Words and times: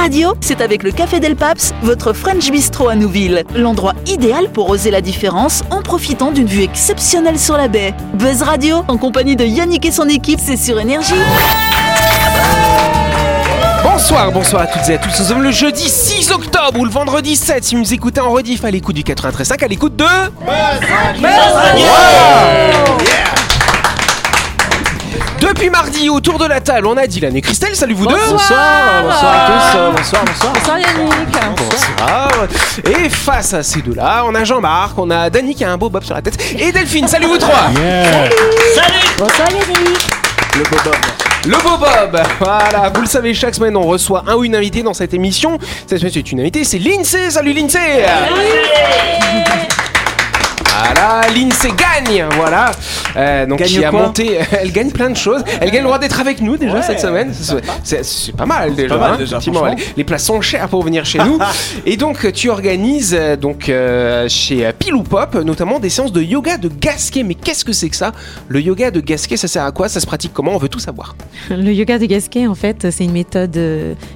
Radio, 0.00 0.32
c'est 0.40 0.62
avec 0.62 0.82
le 0.82 0.92
Café 0.92 1.20
Del 1.20 1.36
Paps, 1.36 1.74
votre 1.82 2.14
French 2.14 2.50
Bistro 2.50 2.88
à 2.88 2.94
Nouville. 2.94 3.44
L'endroit 3.54 3.92
idéal 4.06 4.48
pour 4.50 4.70
oser 4.70 4.90
la 4.90 5.02
différence 5.02 5.62
en 5.70 5.82
profitant 5.82 6.30
d'une 6.32 6.46
vue 6.46 6.62
exceptionnelle 6.62 7.38
sur 7.38 7.58
la 7.58 7.68
baie. 7.68 7.92
Buzz 8.14 8.40
Radio, 8.40 8.82
en 8.88 8.96
compagnie 8.96 9.36
de 9.36 9.44
Yannick 9.44 9.84
et 9.84 9.90
son 9.90 10.08
équipe, 10.08 10.40
c'est 10.42 10.56
sur 10.56 10.80
Énergie. 10.80 11.12
Bonsoir, 13.82 14.32
bonsoir 14.32 14.62
à 14.62 14.66
toutes 14.68 14.88
et 14.88 14.94
à 14.94 14.98
tous. 14.98 15.20
Nous 15.20 15.26
sommes 15.26 15.42
le 15.42 15.50
jeudi 15.50 15.86
6 15.86 16.30
octobre 16.30 16.80
ou 16.80 16.86
le 16.86 16.90
vendredi 16.90 17.36
7 17.36 17.62
si 17.62 17.74
vous 17.74 17.82
nous 17.82 17.92
écoutez 17.92 18.22
en 18.22 18.30
rediff 18.30 18.64
à 18.64 18.70
l'écoute 18.70 18.96
du 18.96 19.02
93.5, 19.02 19.62
à 19.62 19.68
l'écoute 19.68 19.96
de... 19.96 20.06
Depuis 25.50 25.68
mardi, 25.68 26.08
autour 26.08 26.38
de 26.38 26.44
la 26.44 26.60
table, 26.60 26.86
on 26.86 26.96
a 26.96 27.08
Dylan 27.08 27.34
et 27.34 27.40
Christelle. 27.40 27.74
Salut 27.74 27.94
vous 27.94 28.06
deux. 28.06 28.14
Bonsoir, 28.14 29.02
bonsoir 29.02 29.34
à 29.34 29.46
tous, 29.46 29.96
bonsoir, 29.96 30.24
bonsoir. 30.24 30.52
Bonsoir 30.52 30.78
Yannick. 30.78 31.36
Bonsoir. 31.56 32.30
Et 32.86 33.08
face 33.08 33.52
à 33.54 33.64
ces 33.64 33.82
deux-là, 33.82 34.22
on 34.26 34.34
a 34.36 34.44
Jean-Marc, 34.44 34.96
on 34.96 35.10
a 35.10 35.28
Dany 35.28 35.56
qui 35.56 35.64
a 35.64 35.72
un 35.72 35.76
beau 35.76 35.90
bob 35.90 36.04
sur 36.04 36.14
la 36.14 36.22
tête 36.22 36.38
et 36.56 36.70
Delphine. 36.70 37.08
Salut 37.08 37.26
vous 37.26 37.38
trois. 37.38 37.68
Bonsoir 39.18 39.48
Yannick. 39.50 40.06
Le 40.56 40.62
bob 40.62 40.94
Le 41.44 41.56
beau 41.56 41.76
Bob, 41.78 42.22
voilà, 42.38 42.92
vous 42.94 43.00
le 43.00 43.08
savez, 43.08 43.34
chaque 43.34 43.56
semaine 43.56 43.76
on 43.76 43.82
reçoit 43.82 44.22
un 44.28 44.36
ou 44.36 44.44
une 44.44 44.54
invitée 44.54 44.84
dans 44.84 44.94
cette 44.94 45.14
émission. 45.14 45.58
Cette 45.88 45.98
semaine 45.98 46.12
c'est 46.14 46.30
une 46.30 46.40
invitée, 46.40 46.62
c'est 46.62 46.78
Lindsay. 46.78 47.28
Salut 47.28 47.52
Lindsay 47.54 48.06
Voilà, 50.84 51.20
Lindsay 51.34 51.68
gagne, 51.70 52.24
voilà. 52.36 52.70
Euh, 53.16 53.46
donc 53.46 53.58
Gagne 53.58 53.68
qui 53.68 53.84
a 53.84 53.90
monté, 53.92 54.38
elle 54.52 54.72
gagne 54.72 54.90
plein 54.90 55.10
de 55.10 55.16
choses. 55.16 55.42
Elle 55.60 55.70
gagne 55.70 55.80
le 55.82 55.86
droit 55.86 55.98
d'être 55.98 56.20
avec 56.20 56.40
nous 56.40 56.56
déjà 56.56 56.74
Ouais, 56.74 56.82
cette 56.82 57.00
semaine. 57.00 57.32
C'est- 57.84 58.32
pas 58.36 58.46
mal 58.46 58.74
déjà. 58.74 58.94
pas 58.94 59.00
mal 59.00 59.12
hein, 59.14 59.16
déjà, 59.18 59.38
les, 59.38 59.82
les 59.98 60.04
places 60.04 60.24
sont 60.24 60.40
chères 60.40 60.68
pour 60.68 60.82
venir 60.82 61.04
chez 61.04 61.18
nous. 61.18 61.38
Et 61.86 61.96
donc 61.96 62.32
tu 62.32 62.48
organises 62.50 63.14
euh, 63.18 63.36
donc 63.36 63.68
euh, 63.68 64.28
chez 64.28 64.70
Pilou 64.78 65.02
Pop 65.02 65.34
notamment 65.34 65.78
des 65.80 65.90
séances 65.90 66.12
de 66.12 66.22
yoga 66.22 66.56
de 66.56 66.68
Gasquet. 66.68 67.22
Mais 67.24 67.34
qu'est-ce 67.34 67.64
que 67.64 67.72
c'est 67.72 67.88
que 67.88 67.96
ça? 67.96 68.12
Le 68.48 68.60
yoga 68.60 68.90
de 68.90 69.00
Gasquet, 69.00 69.36
ça 69.36 69.48
sert 69.48 69.64
à 69.64 69.72
quoi? 69.72 69.88
Ça 69.88 70.00
se 70.00 70.06
pratique 70.06 70.32
comment? 70.32 70.52
On 70.54 70.58
veut 70.58 70.68
tout 70.68 70.78
savoir. 70.78 71.14
Le 71.50 71.72
yoga 71.72 71.98
de 71.98 72.06
Gasquet, 72.06 72.46
en 72.46 72.54
fait, 72.54 72.90
c'est 72.90 73.04
une 73.04 73.12
méthode 73.12 73.58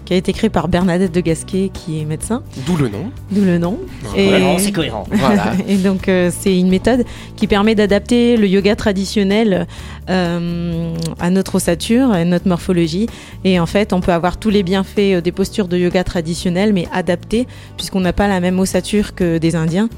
qui 0.04 0.14
a 0.14 0.16
été 0.16 0.32
créée 0.32 0.50
par 0.50 0.68
Bernadette 0.68 1.12
de 1.12 1.20
Gasquet, 1.20 1.70
qui 1.72 2.00
est 2.00 2.04
médecin, 2.04 2.42
D'où 2.66 2.76
le 2.76 2.88
nom. 2.88 3.10
d'où 3.30 3.44
le 3.44 3.58
nom. 3.58 3.78
Vraiment, 4.14 4.58
c'est 4.58 4.72
cohérent. 4.72 5.04
Voilà. 5.10 5.52
Et 5.68 5.76
donc, 5.76 6.08
euh, 6.08 6.30
c'est 6.38 6.53
une 6.58 6.68
méthode 6.68 7.04
qui 7.36 7.46
permet 7.46 7.74
d'adapter 7.74 8.36
le 8.36 8.46
yoga 8.46 8.76
traditionnel 8.76 9.66
euh, 10.10 10.94
à 11.20 11.30
notre 11.30 11.56
ossature, 11.56 12.10
à 12.10 12.24
notre 12.24 12.48
morphologie. 12.48 13.06
Et 13.44 13.58
en 13.60 13.66
fait, 13.66 13.92
on 13.92 14.00
peut 14.00 14.12
avoir 14.12 14.36
tous 14.36 14.50
les 14.50 14.62
bienfaits 14.62 14.98
euh, 14.98 15.20
des 15.20 15.32
postures 15.32 15.68
de 15.68 15.76
yoga 15.76 16.04
traditionnelles, 16.04 16.72
mais 16.72 16.86
adaptées, 16.92 17.46
puisqu'on 17.76 18.00
n'a 18.00 18.12
pas 18.12 18.28
la 18.28 18.40
même 18.40 18.58
ossature 18.58 19.14
que 19.14 19.38
des 19.38 19.56
Indiens. 19.56 19.88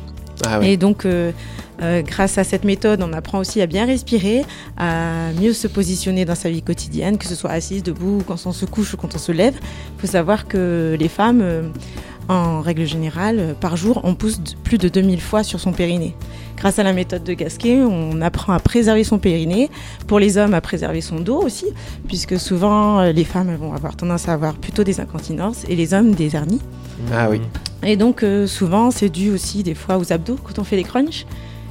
Ah 0.45 0.59
ouais. 0.59 0.73
Et 0.73 0.77
donc, 0.77 1.05
euh, 1.05 1.33
euh, 1.83 2.03
grâce 2.03 2.39
à 2.39 2.45
cette 2.45 2.65
méthode, 2.65 3.03
on 3.03 3.13
apprend 3.13 3.39
aussi 3.39 3.61
à 3.61 3.67
bien 3.67 3.87
respirer, 3.87 4.45
à 4.77 5.31
mieux 5.41 5.53
se 5.53 5.67
positionner 5.67 6.25
dans 6.25 6.35
sa 6.35 6.51
vie 6.51 6.63
quotidienne, 6.63 7.19
que 7.19 7.27
ce 7.27 7.35
soit 7.35 7.51
assise, 7.51 7.83
debout, 7.83 8.23
quand 8.27 8.37
on 8.47 8.53
se 8.53 8.65
couche 8.65 8.95
ou 8.95 8.97
quand 8.97 9.15
on 9.15 9.19
se 9.19 9.33
lève. 9.33 9.55
Il 9.97 10.01
faut 10.01 10.07
savoir 10.07 10.47
que 10.47 10.97
les 10.98 11.09
femmes, 11.09 11.73
en 12.29 12.61
règle 12.61 12.85
générale, 12.85 13.39
euh, 13.39 13.55
par 13.55 13.77
jour, 13.77 14.01
on 14.05 14.15
pousse 14.15 14.41
plus 14.65 14.79
de 14.79 14.89
2000 14.89 15.21
fois 15.21 15.43
sur 15.43 15.61
son 15.61 15.73
périnée. 15.73 16.15
Grâce 16.57 16.79
à 16.79 16.83
la 16.83 16.93
méthode 16.93 17.23
de 17.23 17.35
Gasquet, 17.35 17.81
on 17.83 18.21
apprend 18.21 18.53
à 18.53 18.59
préserver 18.59 19.05
son 19.05 19.19
périnée. 19.19 19.71
Pour 20.07 20.19
les 20.19 20.39
hommes, 20.39 20.55
à 20.55 20.61
préserver 20.61 21.01
son 21.01 21.21
dos 21.21 21.41
aussi, 21.41 21.67
puisque 22.09 22.39
souvent, 22.39 23.01
euh, 23.01 23.13
les 23.13 23.25
femmes 23.25 23.55
vont 23.57 23.75
avoir 23.75 23.97
tendance 23.97 24.29
à 24.29 24.33
avoir 24.33 24.55
plutôt 24.55 24.85
des 24.85 25.01
incontinences 25.01 25.65
et 25.69 25.77
les 25.77 25.95
hommes 25.95 26.15
des 26.15 26.35
hernies. 26.35 26.63
Ah 27.13 27.29
oui. 27.31 27.41
Et 27.83 27.97
donc, 27.97 28.23
euh, 28.23 28.47
souvent, 28.47 28.91
c'est 28.91 29.11
dû 29.11 29.31
aussi 29.31 29.63
des 29.63 29.75
fois 29.75 29.98
aux 29.98 30.13
abdos 30.13 30.39
quand 30.42 30.59
on 30.59 30.65
fait 30.65 30.77
des 30.77 30.85
crunchs. 30.85 31.27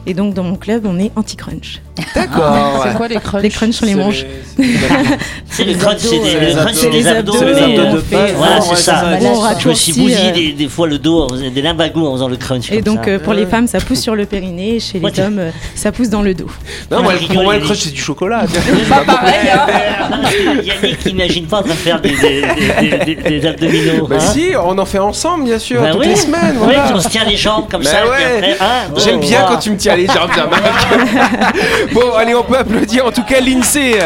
Et 0.06 0.14
donc, 0.14 0.34
dans 0.34 0.44
mon 0.44 0.56
club, 0.56 0.86
on 0.86 1.00
est 1.00 1.12
anti-crunch. 1.16 1.82
D'accord. 2.14 2.84
C'est 2.84 2.96
quoi 2.96 3.08
les 3.08 3.16
crunchs 3.20 3.44
Les 3.44 3.50
crunchs 3.50 3.76
sur 3.76 3.86
les 3.86 3.96
manches. 3.96 4.26
C'est 5.50 5.64
le 5.64 5.74
crunch, 5.76 6.00
c'est 6.00 6.20
des, 6.20 6.40
les 6.40 6.52
crunch, 6.54 6.68
abdos, 6.68 6.74
c'est 6.74 6.90
des 6.90 6.98
les 6.98 7.08
abdos. 7.08 7.34
les 7.34 7.58
abdos 7.58 7.82
euh, 7.82 7.94
de 7.94 8.00
face. 8.00 8.32
Voilà, 8.36 8.62
c'est 8.62 8.76
ça. 8.76 9.04
Bah, 9.04 9.18
on 9.22 9.60
Je 9.60 9.70
me 9.70 9.74
suis 9.74 9.94
bousillé 9.94 10.52
euh, 10.52 10.58
des, 10.58 10.68
fois 10.68 10.88
le 10.88 10.98
dos, 10.98 11.28
des 11.28 11.62
limbagous 11.62 12.06
en 12.06 12.14
faisant 12.14 12.28
le 12.28 12.36
crunch. 12.36 12.72
Et 12.72 12.82
donc, 12.82 13.08
euh, 13.08 13.20
pour 13.20 13.34
les 13.34 13.46
femmes, 13.46 13.68
ça 13.68 13.80
pousse 13.80 14.02
sur 14.02 14.16
le 14.16 14.26
périnée. 14.26 14.80
Chez 14.82 15.00
les 15.00 15.20
hommes, 15.22 15.42
ça 15.76 15.94
pousse 15.94 16.10
dans 16.10 16.22
le 16.22 16.34
dos. 16.34 16.50
Non, 16.92 17.04
pour 17.04 17.44
moi, 17.44 17.56
le 17.56 17.62
crush, 17.62 17.80
c'est 17.80 17.94
du 17.94 18.02
chocolat. 18.02 18.46
Pas 18.90 19.04
pareil, 19.06 19.50
hein. 19.54 19.68
Yannick 20.62 21.06
n'imagine 21.06 21.46
pas 21.46 21.62
de 21.62 21.70
faire 21.70 22.02
des, 22.02 23.46
abdominaux. 23.46 24.08
Bah 24.08 24.18
hein. 24.20 24.34
si, 24.34 24.52
on 24.62 24.78
en 24.78 24.86
fait 24.86 25.00
ensemble, 25.00 25.46
bien 25.46 25.60
sûr, 25.60 25.82
Bah 25.82 25.92
toutes 25.92 26.06
les 26.06 26.16
semaines. 26.16 26.58
Oui, 26.62 26.74
on 26.94 27.00
se 27.00 27.10
tient 27.10 27.24
les 27.24 27.38
jambes 27.38 27.66
comme 27.70 27.84
Bah 27.84 27.90
ça. 27.90 27.98
hein, 28.62 28.66
J'aime 28.98 29.20
bien 29.20 29.40
voilà. 29.40 29.56
quand 29.56 29.60
tu 29.60 29.72
me 29.72 29.78
tiens 29.78 29.96
les 29.96 30.08
jambes, 30.08 30.30
Jean-Marc. 30.36 30.88
bon, 31.94 32.14
allez, 32.16 32.36
on 32.36 32.44
peut 32.44 32.58
applaudir 32.58 33.06
en 33.06 33.12
tout 33.12 33.24
cas 33.24 33.40
l'INSEE 33.40 34.00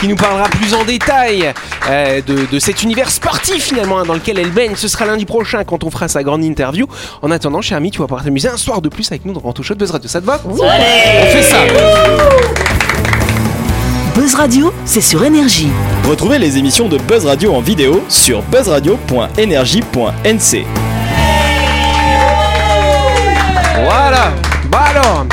qui 0.00 0.08
nous 0.08 0.16
parlera 0.16 0.48
plus 0.48 0.74
en 0.74 0.84
détail 0.84 1.52
euh, 1.88 2.20
de, 2.26 2.46
de 2.50 2.58
cet 2.58 2.82
univers 2.82 3.10
sportif 3.10 3.64
finalement 3.64 3.98
hein, 3.98 4.04
dans 4.06 4.14
lequel 4.14 4.38
elle 4.38 4.50
baigne. 4.50 4.74
Ce 4.76 4.88
sera 4.88 5.06
lundi 5.06 5.24
prochain 5.24 5.64
quand 5.64 5.84
on 5.84 5.90
fera 5.90 6.08
sa 6.08 6.22
grande 6.22 6.44
interview. 6.44 6.86
En 7.22 7.30
attendant, 7.30 7.60
cher 7.60 7.76
ami, 7.76 7.90
tu 7.90 7.98
vas 7.98 8.06
pouvoir 8.06 8.24
t'amuser 8.24 8.48
un 8.48 8.56
soir 8.56 8.80
de 8.80 8.88
plus 8.88 9.10
avec 9.10 9.24
nous 9.24 9.32
dans 9.32 9.40
Grand 9.40 9.54
Show 9.62 9.74
de 9.74 9.78
Buzz 9.78 9.90
Radio. 9.90 10.08
Ça 10.08 10.20
te 10.20 10.26
va? 10.26 10.40
On 10.48 10.56
fait 10.56 11.42
ça. 11.42 11.58
Buzz 14.14 14.34
Radio, 14.34 14.72
c'est 14.84 15.00
sur 15.00 15.24
Énergie. 15.24 15.68
Retrouvez 16.08 16.38
les 16.38 16.58
émissions 16.58 16.88
de 16.88 16.98
Buzz 16.98 17.26
Radio 17.26 17.54
en 17.54 17.60
vidéo 17.60 18.02
sur 18.08 18.42
buzzradio.energie.nc. 18.42 20.66
Voilà. 23.84 24.32
Bah 24.70 24.84
alors. 24.90 25.26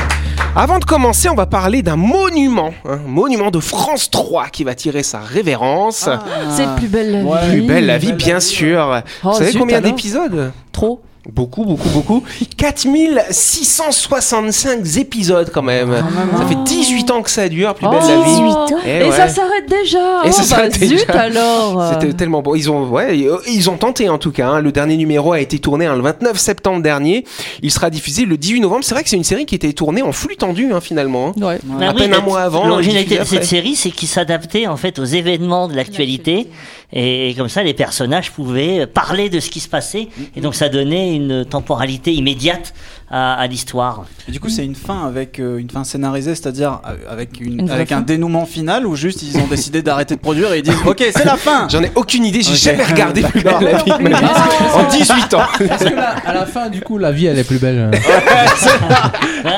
Avant 0.57 0.79
de 0.79 0.85
commencer, 0.85 1.27
on 1.29 1.35
va 1.35 1.45
parler 1.47 1.81
d'un 1.81 1.97
monument, 1.97 2.73
un 2.85 2.95
monument 2.95 3.51
de 3.51 3.59
France 3.59 4.09
3 4.09 4.47
qui 4.47 4.63
va 4.63 4.73
tirer 4.73 5.03
sa 5.03 5.19
révérence. 5.19 6.07
C'est 6.49 6.67
plus 6.77 6.87
belle 6.87 7.11
la 7.11 7.23
Ouais. 7.23 7.41
vie. 7.47 7.51
Plus 7.57 7.61
belle 7.67 7.85
la 7.85 7.97
vie, 7.97 8.13
bien 8.13 8.39
sûr. 8.39 9.01
Oh, 9.23 9.29
Vous 9.31 9.37
savez 9.37 9.51
zut, 9.51 9.59
combien 9.59 9.81
d'épisodes? 9.81 10.53
Trop. 10.71 11.01
Beaucoup, 11.31 11.65
beaucoup, 11.65 11.89
beaucoup. 11.89 12.23
4665 12.57 14.97
épisodes 14.97 15.49
quand 15.53 15.61
même. 15.63 15.93
Ça 16.37 16.45
fait 16.45 16.55
18 16.65 17.11
ans 17.11 17.21
que 17.21 17.29
ça 17.29 17.47
dure, 17.49 17.73
plus 17.73 17.87
belle 17.87 17.99
la 17.99 18.21
vie. 18.21 18.31
18 18.31 18.41
ans. 18.51 18.65
Eh 18.85 18.89
Et 18.89 19.03
ouais. 19.03 19.11
ça 19.11 19.27
s'arrête 19.27 19.67
déjà. 19.67 20.21
Et 20.25 20.31
ça 20.31 20.41
Oh, 20.41 20.41
bah, 20.41 20.43
s'arrête 20.43 20.75
zut 20.75 21.07
déjà. 21.07 21.19
alors. 21.19 21.93
C'était 21.93 22.13
tellement 22.13 22.41
bon. 22.41 22.55
Ils 22.55 22.69
ont, 22.69 22.87
ouais, 22.89 23.17
ils 23.47 23.69
ont 23.69 23.77
tenté 23.77 24.09
en 24.09 24.17
tout 24.17 24.31
cas. 24.31 24.49
hein. 24.49 24.61
Le 24.61 24.71
dernier 24.71 24.97
numéro 24.97 25.31
a 25.33 25.39
été 25.39 25.59
tourné 25.59 25.85
hein, 25.85 25.95
le 25.95 26.01
29 26.01 26.37
septembre 26.37 26.81
dernier. 26.83 27.25
Il 27.61 27.71
sera 27.71 27.89
diffusé 27.89 28.25
le 28.25 28.37
18 28.37 28.59
novembre. 28.61 28.83
C'est 28.83 28.93
vrai 28.93 29.03
que 29.03 29.09
c'est 29.09 29.15
une 29.17 29.23
série 29.23 29.45
qui 29.45 29.55
était 29.55 29.73
tournée 29.73 30.01
en 30.03 30.11
flux 30.11 30.35
tendu 30.37 30.71
hein, 30.73 30.81
finalement. 30.81 31.33
hein. 31.37 31.41
Ouais. 31.45 31.59
Ah 31.81 31.89
À 31.89 31.93
oui, 31.93 32.01
peine 32.01 32.13
un 32.13 32.21
mois 32.21 32.41
avant, 32.41 32.67
L'originalité 32.67 33.17
de 33.17 33.23
cette 33.23 33.45
série, 33.45 33.75
c'est 33.75 33.91
qu'il 33.91 34.07
s'adaptait 34.07 34.67
en 34.67 34.77
fait 34.77 34.99
aux 34.99 35.05
événements 35.05 35.67
de 35.67 35.75
l'actualité. 35.75 36.47
Et, 36.93 37.33
comme 37.35 37.49
ça, 37.49 37.63
les 37.63 37.73
personnages 37.73 38.31
pouvaient 38.31 38.85
parler 38.87 39.29
de 39.29 39.39
ce 39.39 39.49
qui 39.49 39.59
se 39.59 39.67
passait. 39.67 40.07
Et 40.35 40.41
donc, 40.41 40.55
ça 40.55 40.69
donnait 40.69 41.14
une 41.15 41.45
temporalité 41.45 42.13
immédiate 42.13 42.73
à, 43.09 43.33
à 43.33 43.47
l'histoire. 43.47 44.05
Et 44.27 44.31
du 44.31 44.39
coup, 44.39 44.49
c'est 44.49 44.65
une 44.65 44.75
fin 44.75 45.05
avec 45.05 45.39
euh, 45.39 45.57
une 45.57 45.69
fin 45.69 45.83
scénarisée, 45.83 46.33
c'est-à-dire 46.35 46.79
avec, 47.09 47.39
une, 47.39 47.69
avec 47.69 47.91
un 47.91 48.01
dénouement 48.01 48.45
final 48.45 48.87
ou 48.87 48.95
juste 48.95 49.21
ils 49.21 49.37
ont 49.39 49.47
décidé 49.47 49.81
d'arrêter 49.83 50.15
de 50.15 50.19
produire 50.19 50.51
et 50.53 50.59
ils 50.59 50.63
disent 50.63 50.75
Ok, 50.85 51.03
c'est 51.15 51.25
la 51.25 51.35
fin 51.37 51.67
J'en 51.69 51.83
ai 51.83 51.91
aucune 51.95 52.25
idée. 52.25 52.41
J'ai 52.41 52.51
Ok. 52.53 52.57
jamais 52.57 52.83
regardé 52.83 53.21
plus 53.21 53.41
belle 53.43 53.53
la 53.61 53.77
vie 53.83 53.91
de 53.91 54.09
ma 54.09 54.19
vie. 54.19 54.25
En 54.73 54.83
18 54.89 55.33
ans. 55.35 55.41
Est-ce 55.59 55.85
que 55.89 55.93
là, 55.95 56.15
à 56.25 56.33
la 56.33 56.45
fin, 56.45 56.69
du 56.69 56.81
coup, 56.81 56.97
la 56.97 57.11
vie, 57.11 57.27
elle 57.27 57.37
est 57.37 57.43
plus 57.43 57.59
belle 57.59 57.91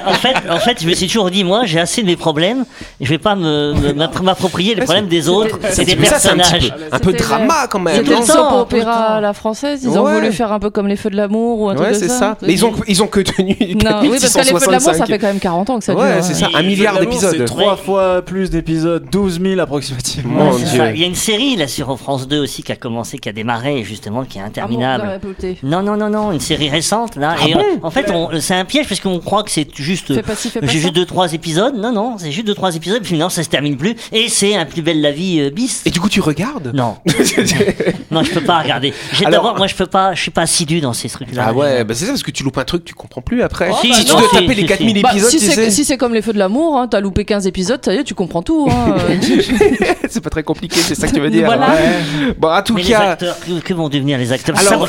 en, 0.06 0.14
fait, 0.14 0.36
en 0.50 0.60
fait, 0.60 0.82
je 0.82 0.88
me 0.88 0.94
suis 0.94 1.08
toujours 1.08 1.32
dit, 1.32 1.44
moi, 1.44 1.62
j'ai 1.66 1.80
assez 1.80 2.02
de 2.02 2.08
mes 2.08 2.16
problèmes. 2.18 2.66
Je 3.00 3.10
vais 3.10 3.18
pas 3.18 3.36
m'approprier 3.36 4.76
les 4.76 4.82
problèmes 4.82 5.08
des 5.08 5.30
autres 5.30 5.60
et 5.80 5.86
des 5.86 5.96
personnages. 5.96 6.70
peu, 6.70 6.84
un 6.92 7.00
peu 7.00 7.14
drama 7.14 7.68
quand 7.70 7.80
même. 7.80 7.96
C'était 7.98 8.20
le 8.20 8.26
soap 8.26 8.52
opéra 8.54 9.16
à 9.18 9.22
la 9.22 9.34
française. 9.34 9.82
Ils 9.84 9.98
ont 9.98 10.06
voulu 10.06 10.32
faire 10.32 10.52
un 10.52 10.60
peu 10.60 10.70
comme 10.70 10.88
les 10.88 10.96
feux 10.98 11.10
de 11.10 11.16
l'amour 11.16 11.62
ou 11.62 11.70
un 11.70 11.76
truc 11.76 11.88
c'est 11.94 12.08
ça. 12.10 12.20
ça. 12.20 12.38
Mais 12.42 12.54
ils 12.54 12.66
ont, 12.66 12.74
ils 12.88 13.02
ont 13.04 13.08
que 13.08 13.22
tenu 13.38 13.56
Non, 13.84 14.00
oui, 14.02 14.18
parce 14.20 14.34
que 14.34 14.40
les 14.40 14.46
feux 14.46 14.66
de 14.66 14.72
l'amour, 14.72 14.94
ça 14.94 15.06
4665. 15.06 15.08
fait 15.08 15.20
quand 15.20 15.28
même 15.28 15.40
40 15.40 15.70
ans 15.70 15.80
que 15.80 15.86
ça 15.86 15.94
dure. 15.94 16.02
Ouais, 16.02 16.12
hein. 16.14 16.22
c'est 16.22 16.34
ça. 16.34 16.50
Un 16.54 16.64
milliard 16.64 16.96
C'est 16.96 17.00
d'épisodes. 17.06 17.46
trois 17.46 17.72
Ouais. 17.74 17.78
fois 17.84 18.22
plus 18.22 18.50
d'épisodes, 18.50 19.06
12 19.12 19.40
000 19.42 19.60
approximativement. 19.60 20.52
C'est. 20.54 20.92
Il 20.96 21.00
y 21.00 21.04
a 21.04 21.08
une 21.08 21.16
série 21.16 21.56
là 21.56 21.68
sur 21.68 21.98
France 21.98 22.28
2 22.28 22.40
aussi 22.40 22.64
qui 22.64 22.72
a 22.72 22.76
commencé, 22.76 23.18
qui 23.18 23.30
a 23.30 23.34
démarré 23.34 23.84
justement, 23.84 24.24
qui 24.26 24.38
est 24.38 24.42
de 24.42 24.48
interminable. 24.48 25.20
Non, 25.64 25.82
non, 25.84 25.98
non, 25.98 26.10
non, 26.10 26.32
une 26.32 26.40
série 26.40 26.70
récente 26.70 27.16
là. 27.16 27.36
Ah 27.40 27.48
et 27.48 27.54
bon 27.54 27.62
en- 27.84 27.92
fait, 27.92 28.10
on- 28.12 28.30
c'est 28.40 28.56
un 28.56 28.66
piège 28.66 28.88
parce 28.88 29.00
qu'on 29.00 29.20
croit 29.20 29.44
que 29.44 29.52
c'est 29.52 29.68
juste, 29.76 30.14
c'est 30.14 30.36
ça. 30.36 30.66
juste 30.68 30.94
deux 30.94 31.06
trois 31.06 31.34
épisodes. 31.34 31.76
Non, 31.78 31.92
non, 31.92 32.18
c'est 32.18 32.32
juste 32.32 32.48
deux 32.48 32.56
trois 32.56 32.76
épisodes. 32.76 33.02
Puis 33.04 33.18
non, 33.18 33.30
ça 33.30 33.44
se 33.44 33.50
termine 33.50 33.78
plus. 33.78 33.96
Et 34.12 34.30
c'est 34.30 34.56
un 34.56 34.66
plus 34.66 34.82
belle 34.82 35.02
la 35.02 35.12
vie 35.12 35.40
euh, 35.40 35.50
bis. 35.50 35.82
Et 35.86 35.90
du 35.92 36.00
coup, 36.00 36.10
tu 36.10 36.22
regardes? 36.22 36.72
Non, 36.74 36.96
non, 38.12 38.24
je 38.24 38.32
peux 38.32 38.42
pas 38.42 38.60
regarder. 38.62 38.94
J'ai 39.14 39.26
Alors- 39.26 39.44
d'abord, 39.44 39.58
moi, 39.58 39.68
je 39.68 39.76
peux 39.76 39.86
pas, 39.86 40.14
je 40.14 40.22
suis 40.22 40.32
pas 40.32 40.42
assidu 40.44 40.82
dans 40.82 40.94
ces 40.94 41.10
trucs-là. 41.10 41.46
Ah 41.50 41.54
ouais, 41.54 41.84
bah 41.84 41.94
c'est 41.94 42.06
ça 42.06 42.12
parce 42.12 42.24
que 42.24 42.32
tu 42.32 42.44
loupes 42.44 42.58
un 42.58 42.64
truc, 42.66 42.84
tu 42.86 42.94
comprends 42.94 43.22
plus 43.28 43.44
après. 43.44 43.70
Oh, 43.72 43.76
si 43.82 43.90
bah 43.90 43.96
tu 44.00 44.08
non, 44.08 44.20
dois 44.20 44.30
si, 44.30 44.36
taper 44.36 44.56
si, 44.56 44.62
les 44.62 44.66
4000 44.66 44.96
si. 44.96 45.02
Bah, 45.02 45.10
épisodes, 45.12 45.30
si 45.30 45.40
tu 45.40 45.46
c'est 45.46 45.52
sais. 45.56 45.72
si 45.72 45.86
c'est 45.86 45.98
comme 45.98 46.14
les 46.14 46.22
feux 46.22 46.34
de 46.34 46.40
l'amour, 46.40 46.78
hein, 46.78 46.88
t'as 46.88 47.02
loupé 47.02 47.26
15 47.26 47.46
épisodes, 47.46 47.80
ça 47.84 47.94
y 47.94 47.98
est, 47.98 48.04
tu 48.04 48.14
comprends 48.14 48.42
tout. 48.42 48.68
Hein. 48.72 48.96
c'est 50.10 50.22
pas 50.22 50.30
très 50.30 50.44
compliqué, 50.44 50.80
c'est 50.80 50.96
ça 50.96 51.08
que 51.08 51.14
tu 51.14 51.20
veux 51.20 51.30
dire. 51.30 51.46
Voilà. 51.46 51.68
Ouais. 51.68 52.34
Bon, 52.38 52.50
en 52.50 52.62
tout 52.62 52.74
Mais 52.74 52.84
les 52.84 52.90
cas. 52.90 53.12
acteurs, 53.12 53.38
que, 53.64 53.74
vont 53.74 53.90
devenir 53.90 54.18
les 54.18 54.32
acteurs? 54.32 54.58
Ça, 54.58 54.70
Alors, 54.72 54.88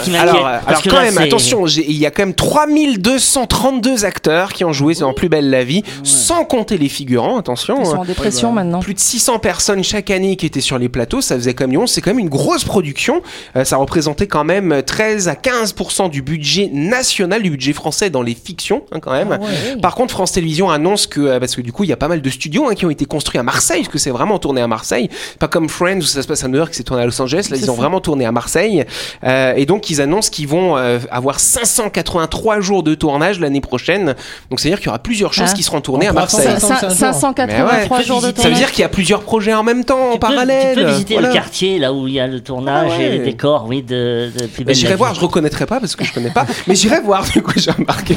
alors, 0.67 0.82
quand 0.82 0.93
là, 0.93 1.02
même, 1.02 1.19
attention, 1.19 1.67
il 1.67 1.93
y 1.93 2.06
a 2.06 2.11
quand 2.11 2.23
même 2.23 2.35
3232 2.35 4.05
acteurs 4.05 4.52
qui 4.52 4.64
ont 4.64 4.73
joué 4.73 4.94
dans 4.94 5.12
Plus 5.12 5.29
belle 5.29 5.50
la 5.50 5.64
vie, 5.64 5.82
sans 6.05 6.44
compter 6.44 6.79
les 6.79 6.88
figurants, 6.88 7.38
attention. 7.38 7.79
Ils 7.81 7.87
sont 7.87 7.94
hein. 7.94 7.99
en 7.99 8.05
dépression 8.05 8.52
maintenant. 8.52 8.81
Plus 8.81 8.94
de 8.94 9.00
600 9.00 9.40
personnes 9.40 9.82
chaque 9.82 10.11
année 10.11 10.37
qui 10.37 10.46
étaient 10.46 10.61
sur 10.61 10.79
les 10.79 10.88
plateaux, 10.88 11.20
ça 11.20 11.35
faisait 11.35 11.55
comme 11.55 11.73
Lyon, 11.73 11.87
c'est 11.87 12.00
quand 12.00 12.11
même 12.11 12.19
une 12.20 12.29
grosse 12.29 12.64
production. 12.64 13.23
Euh, 13.56 13.64
ça 13.64 13.76
représentait 13.76 14.26
quand 14.26 14.44
même 14.44 14.82
13 14.85 15.29
à 15.29 15.35
15% 15.35 16.11
du 16.11 16.23
budget 16.23 16.70
national, 16.73 17.43
du 17.43 17.50
budget 17.50 17.73
français 17.73 18.11
dans 18.11 18.23
les 18.23 18.27
fictions, 18.34 18.82
hein, 18.92 19.00
quand 19.00 19.12
même. 19.12 19.38
Par 19.80 19.94
contre, 19.94 20.12
France 20.12 20.32
Télévisions 20.32 20.70
annonce 20.70 21.06
que, 21.06 21.20
euh, 21.20 21.38
parce 21.40 21.54
que 21.56 21.60
du 21.60 21.72
coup, 21.72 21.84
il 21.84 21.90
y 21.90 21.92
a 21.92 21.96
pas 21.96 22.08
mal 22.08 22.20
de 22.22 22.30
studios 22.30 22.66
hein, 22.69 22.75
qui 22.75 22.86
ont 22.86 22.90
été 22.90 23.04
construits 23.04 23.38
à 23.38 23.42
Marseille, 23.42 23.80
parce 23.82 23.92
que 23.92 23.98
c'est 23.98 24.10
vraiment 24.10 24.38
tourné 24.38 24.60
à 24.60 24.66
Marseille. 24.69 25.08
Pas 25.38 25.48
comme 25.48 25.69
Friends 25.69 25.98
où 25.98 26.02
ça 26.02 26.22
se 26.22 26.26
passe 26.28 26.44
à 26.44 26.48
New 26.48 26.56
York, 26.58 26.70
c'est 26.72 26.82
tourné 26.84 27.02
à 27.02 27.06
Los 27.06 27.20
Angeles. 27.20 27.48
Là, 27.50 27.56
ils 27.56 27.70
ont 27.70 27.75
vraiment 27.75 28.00
tourné 28.00 28.25
à 28.26 28.32
Marseille. 28.32 28.84
Euh, 29.25 29.52
et 29.56 29.66
donc, 29.66 29.90
ils 29.90 30.00
annoncent 30.00 30.30
qu'ils 30.30 30.48
vont 30.48 30.76
euh, 30.76 30.98
avoir 31.10 31.40
583 31.40 32.60
jours 32.60 32.82
de 32.82 32.94
tournage 32.94 33.40
l'année 33.40 33.60
prochaine. 33.60 34.14
Donc, 34.50 34.60
c'est-à-dire 34.60 34.78
qu'il 34.78 34.86
y 34.86 34.90
aura 34.90 34.98
plusieurs 34.98 35.32
choses 35.32 35.50
Ah. 35.52 35.54
qui 35.56 35.62
seront 35.62 35.80
tournées 35.80 36.08
En 36.08 36.12
à 36.12 36.14
Marseille. 36.14 36.46
croissance. 36.56 36.82
Cin- 36.94 37.12
583 37.12 37.46
Mais 37.46 37.62
ouais. 37.62 37.69
583 37.88 38.02
jours 38.02 38.20
de 38.20 38.26
Ça 38.26 38.28
veut 38.28 38.34
Ça 38.36 38.42
veut 38.42 38.42
tournage. 38.42 38.58
dire 38.58 38.70
qu'il 38.72 38.82
y 38.82 38.84
a 38.84 38.88
plusieurs 38.88 39.22
projets 39.22 39.54
en 39.54 39.62
même 39.62 39.84
temps, 39.84 39.98
en 40.08 40.12
Tu 40.12 40.19
peux- 40.19 40.26
parallèle. 40.26 40.76
Tu 40.76 40.82
peux 40.84 40.90
visiter 40.90 41.14
Voilà. 41.14 41.28
le 41.28 41.34
quartier 41.34 41.78
là 41.78 41.92
où 41.92 42.06
il 42.08 42.14
y 42.14 42.20
a 42.20 42.26
le 42.26 42.40
tournage 42.40 42.90
Ah 42.94 42.98
ouais. 42.98 43.04
et 43.04 43.10
les 43.10 43.19
décors, 43.20 43.66
oui, 43.69 43.82
de, 43.82 44.30
de 44.36 44.46
Plus 44.46 44.58
Mais 44.58 44.64
belle 44.66 44.75
j'irai 44.75 44.94
voir, 44.96 45.14
je 45.14 45.20
reconnaîtrai 45.20 45.66
pas 45.66 45.80
parce 45.80 45.94
que 45.96 46.04
je 46.04 46.12
connais 46.12 46.30
pas, 46.30 46.46
mais 46.66 46.75
j'irai 46.75 47.00
voir 47.00 47.25
du 47.34 47.42
coup 47.42 47.52
j'ai 47.56 47.70
remarqué. 47.70 48.16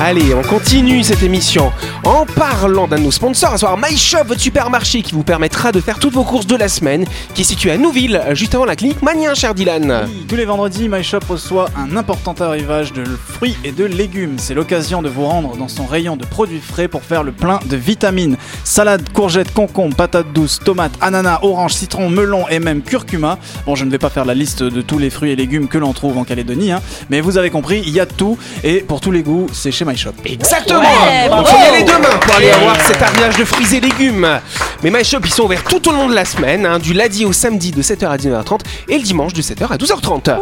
Allez, 0.00 0.32
on 0.32 0.42
continue 0.42 1.02
cette 1.02 1.24
émission 1.24 1.72
en 2.04 2.24
parlant 2.24 2.86
d'un 2.86 2.98
de 2.98 3.02
nos 3.02 3.10
sponsors, 3.10 3.54
à 3.54 3.58
savoir 3.58 3.78
MyShop, 3.78 4.28
votre 4.28 4.40
supermarché 4.40 5.02
qui 5.02 5.12
vous 5.12 5.24
permettra 5.24 5.72
de 5.72 5.80
faire 5.80 5.98
toutes 5.98 6.14
vos 6.14 6.22
courses 6.22 6.46
de 6.46 6.54
la 6.54 6.68
semaine, 6.68 7.04
qui 7.34 7.42
est 7.42 7.44
situé 7.44 7.72
à 7.72 7.78
Nouville, 7.78 8.22
juste 8.32 8.54
avant 8.54 8.64
la 8.64 8.76
clinique 8.76 9.02
Manien, 9.02 9.34
cher 9.34 9.54
Dylan. 9.54 10.08
Tous 10.28 10.36
les 10.36 10.44
vendredis, 10.44 10.88
MyShop 10.88 11.18
reçoit 11.28 11.68
un 11.76 11.96
important 11.96 12.34
arrivage 12.38 12.92
de 12.92 13.04
fruits 13.04 13.56
et 13.64 13.72
de 13.72 13.84
légumes. 13.84 14.36
C'est 14.38 14.54
l'occasion 14.54 15.02
de 15.02 15.08
vous 15.08 15.24
rendre 15.26 15.56
dans 15.56 15.66
son 15.66 15.84
rayon 15.84 16.16
de 16.16 16.24
produits 16.24 16.60
frais 16.60 16.86
pour 16.86 17.02
faire 17.02 17.24
le 17.24 17.32
plein 17.32 17.58
de 17.66 17.76
vitamines. 17.76 18.36
Salade, 18.62 19.02
courgettes, 19.12 19.52
concombres, 19.52 19.96
patates 19.96 20.32
douces, 20.32 20.60
tomates, 20.64 20.94
ananas, 21.00 21.40
oranges, 21.42 21.74
citron, 21.74 22.08
melon 22.08 22.48
et 22.48 22.60
même 22.60 22.82
curcuma. 22.82 23.38
Bon, 23.66 23.74
je 23.74 23.84
ne 23.84 23.90
vais 23.90 23.98
pas 23.98 24.10
faire 24.10 24.24
la 24.24 24.34
liste 24.34 24.62
de 24.62 24.80
tous 24.80 24.98
les 24.98 25.10
fruits 25.10 25.32
et 25.32 25.36
légumes 25.36 25.66
que 25.66 25.78
l'on 25.78 25.92
trouve 25.92 26.18
en 26.18 26.24
Calédonie, 26.24 26.70
hein, 26.70 26.80
mais 27.10 27.20
vous 27.20 27.36
avez 27.36 27.50
compris, 27.50 27.82
il 27.84 27.92
y 27.92 28.00
a 28.00 28.06
tout 28.06 28.38
et 28.62 28.80
pour 28.80 29.00
tous 29.00 29.10
les 29.10 29.24
goûts, 29.24 29.48
c'est 29.52 29.72
chez 29.72 29.87
Exactement. 30.24 30.80
Ouais, 30.80 31.28
Donc 31.28 31.46
y 31.48 31.68
aller 31.68 31.82
demain 31.84 32.16
pour 32.20 32.36
aller 32.36 32.50
avoir 32.50 32.76
cet 32.80 33.00
arrivage 33.02 33.36
de 33.36 33.44
fruits 33.44 33.74
et 33.76 33.80
légumes. 33.80 34.40
Mais 34.82 34.90
MyShop, 34.90 35.20
ils 35.24 35.32
sont 35.32 35.44
ouverts 35.44 35.64
tout 35.64 35.88
au 35.88 35.92
long 35.92 36.08
de 36.08 36.14
la 36.14 36.24
semaine, 36.24 36.66
hein, 36.66 36.78
du 36.78 36.92
lundi 36.92 37.24
au 37.24 37.32
samedi 37.32 37.70
de 37.72 37.82
7h 37.82 38.06
à 38.08 38.16
19h30 38.16 38.60
et 38.88 38.96
le 38.98 39.02
dimanche 39.04 39.32
de 39.32 39.42
7h 39.42 39.66
à 39.72 39.76
12h30. 39.76 40.36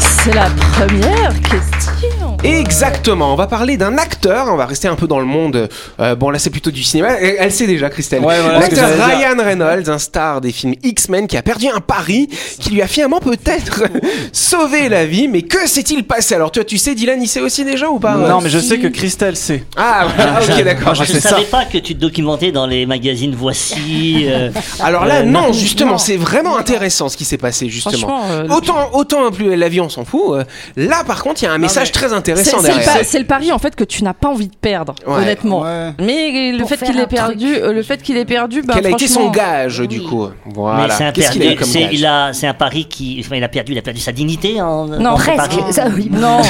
C'est 0.00 0.34
la 0.34 0.48
première 0.72 1.32
question. 1.42 2.03
Exactement, 2.44 3.32
on 3.32 3.36
va 3.36 3.46
parler 3.46 3.76
d'un 3.76 3.96
acteur, 3.96 4.48
on 4.50 4.56
va 4.56 4.66
rester 4.66 4.86
un 4.86 4.96
peu 4.96 5.06
dans 5.06 5.18
le 5.18 5.24
monde, 5.24 5.68
euh, 6.00 6.14
bon 6.14 6.28
là 6.30 6.38
c'est 6.38 6.50
plutôt 6.50 6.70
du 6.70 6.82
cinéma, 6.82 7.12
elle, 7.12 7.36
elle 7.38 7.52
sait 7.52 7.66
déjà 7.66 7.88
Christelle. 7.88 8.20
Ouais, 8.22 8.38
voilà 8.40 8.58
L'acteur. 8.60 8.88
Ryan 9.06 9.42
Reynolds, 9.42 9.88
un 9.90 9.98
star 9.98 10.40
des 10.42 10.52
films 10.52 10.74
X-Men 10.82 11.26
qui 11.26 11.36
a 11.38 11.42
perdu 11.42 11.68
un 11.68 11.80
pari 11.80 12.28
qui 12.60 12.70
lui 12.70 12.82
a 12.82 12.86
finalement 12.86 13.18
peut-être 13.20 13.84
sauvé 14.32 14.88
la 14.88 15.06
vie, 15.06 15.26
mais 15.28 15.42
que 15.42 15.66
s'est-il 15.68 16.04
passé? 16.04 16.34
Alors 16.34 16.52
toi 16.52 16.64
tu 16.64 16.76
sais 16.78 16.94
Dylan 16.94 17.20
il 17.22 17.28
sait 17.28 17.40
aussi 17.40 17.64
déjà 17.64 17.88
ou 17.88 17.98
pas? 17.98 18.14
Non, 18.14 18.40
mais 18.42 18.50
je 18.50 18.58
sais 18.58 18.78
que 18.78 18.88
Christelle 18.88 19.36
sait. 19.36 19.64
Ah, 19.76 20.06
voilà, 20.14 20.40
ok 20.58 20.64
d'accord. 20.64 20.94
Je 20.94 21.12
ne 21.14 21.20
savais 21.20 21.44
pas 21.44 21.64
que 21.64 21.78
tu 21.78 21.94
te 21.94 22.00
documentais 22.00 22.52
dans 22.52 22.66
les 22.66 22.84
magazines 22.86 23.34
Voici. 23.36 24.26
euh, 24.28 24.50
Alors 24.80 25.06
là 25.06 25.20
Euh, 25.20 25.22
non, 25.24 25.46
non. 25.48 25.52
justement 25.52 25.96
c'est 25.98 26.16
vraiment 26.16 26.56
intéressant 26.58 27.08
ce 27.08 27.16
qui 27.16 27.24
s'est 27.24 27.38
passé 27.38 27.68
justement. 27.70 28.22
Euh, 28.30 28.48
Autant, 28.48 28.90
autant 28.92 29.30
plus 29.30 29.56
la 29.56 29.68
vie 29.68 29.80
on 29.80 29.88
s'en 29.88 30.04
fout. 30.04 30.20
euh, 30.34 30.44
Là 30.76 31.04
par 31.06 31.22
contre 31.22 31.42
il 31.42 31.46
y 31.46 31.48
a 31.48 31.52
un 31.52 31.58
message 31.58 31.90
très 31.92 32.12
c'est 32.33 32.33
intéressant 32.40 32.58
c'est 32.60 32.68
le, 32.68 32.74
derrière. 32.74 32.92
pa- 32.98 33.04
c'est 33.04 33.18
le 33.18 33.24
pari 33.24 33.52
en 33.52 33.58
fait 33.58 33.74
que 33.74 33.84
tu 33.84 34.04
n'as 34.04 34.12
pas 34.14 34.28
envie 34.28 34.48
de 34.48 34.56
perdre, 34.56 34.94
Ouais. 35.06 35.14
honnêtement. 35.22 35.62
Ouais. 35.62 35.90
Mais 36.00 36.52
le 36.52 36.58
Pour 36.60 36.68
fait 36.68 36.84
qu'il 36.84 36.98
ait 36.98 37.06
perdu, 37.06 37.54
euh, 37.56 37.72
le 37.72 37.82
fait 37.82 38.02
qu'il 38.02 38.16
ait 38.16 38.24
perdu, 38.24 38.62
bah, 38.62 38.74
Quel 38.76 38.86
a 38.86 38.90
été 38.90 39.08
son 39.08 39.30
gage 39.30 39.78
du 39.80 40.02
coup 40.02 40.26
Voilà. 40.46 40.86
Mais 40.88 40.94
c'est 40.94 41.04
un, 41.04 41.12
Qu'est-ce 41.12 41.30
qu'il 41.32 41.42
a 41.42 41.44
eu 41.46 41.48
perdu, 41.48 41.60
comme 41.62 41.70
c'est, 41.72 41.80
gage 41.80 41.90
il 41.94 42.06
a, 42.06 42.32
c'est 42.32 42.46
un 42.46 42.54
pari 42.54 42.86
qui. 42.86 43.22
Enfin, 43.24 43.36
il 43.36 43.44
a 43.44 43.48
perdu, 43.48 43.72
il 43.72 43.78
a 43.78 43.82
perdu 43.82 44.00
sa 44.00 44.12
dignité 44.12 44.60
en. 44.60 44.86
Non, 44.86 45.16
ce 45.16 45.22
Presque, 45.24 45.36
pari. 45.58 45.72
ça 45.72 45.86
oui. 45.94 46.08
Non, 46.12 46.38
non. 46.38 46.42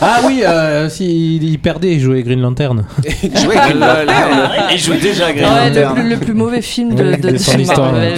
Ah 0.00 0.20
oui, 0.24 0.42
euh, 0.44 0.88
si 0.88 1.36
il, 1.36 1.44
il 1.44 1.58
perdait, 1.58 1.92
il 1.94 2.00
jouait 2.00 2.22
Green 2.22 2.40
Lantern. 2.40 2.84
Il 3.22 3.36
jouait 3.38 3.56
avec 3.56 3.74
une- 3.74 3.84
Il 4.72 4.78
joue 4.78 4.94
déjà 4.94 5.32
Green 5.32 5.44
Ouais, 5.48 5.70
le, 5.70 5.80
Lantern. 5.82 6.08
le 6.08 6.16
plus 6.18 6.34
mauvais 6.34 6.62
film 6.62 6.94
de, 6.94 7.14
de, 7.16 7.30
de. 7.30 7.66
Marvel. 7.66 8.14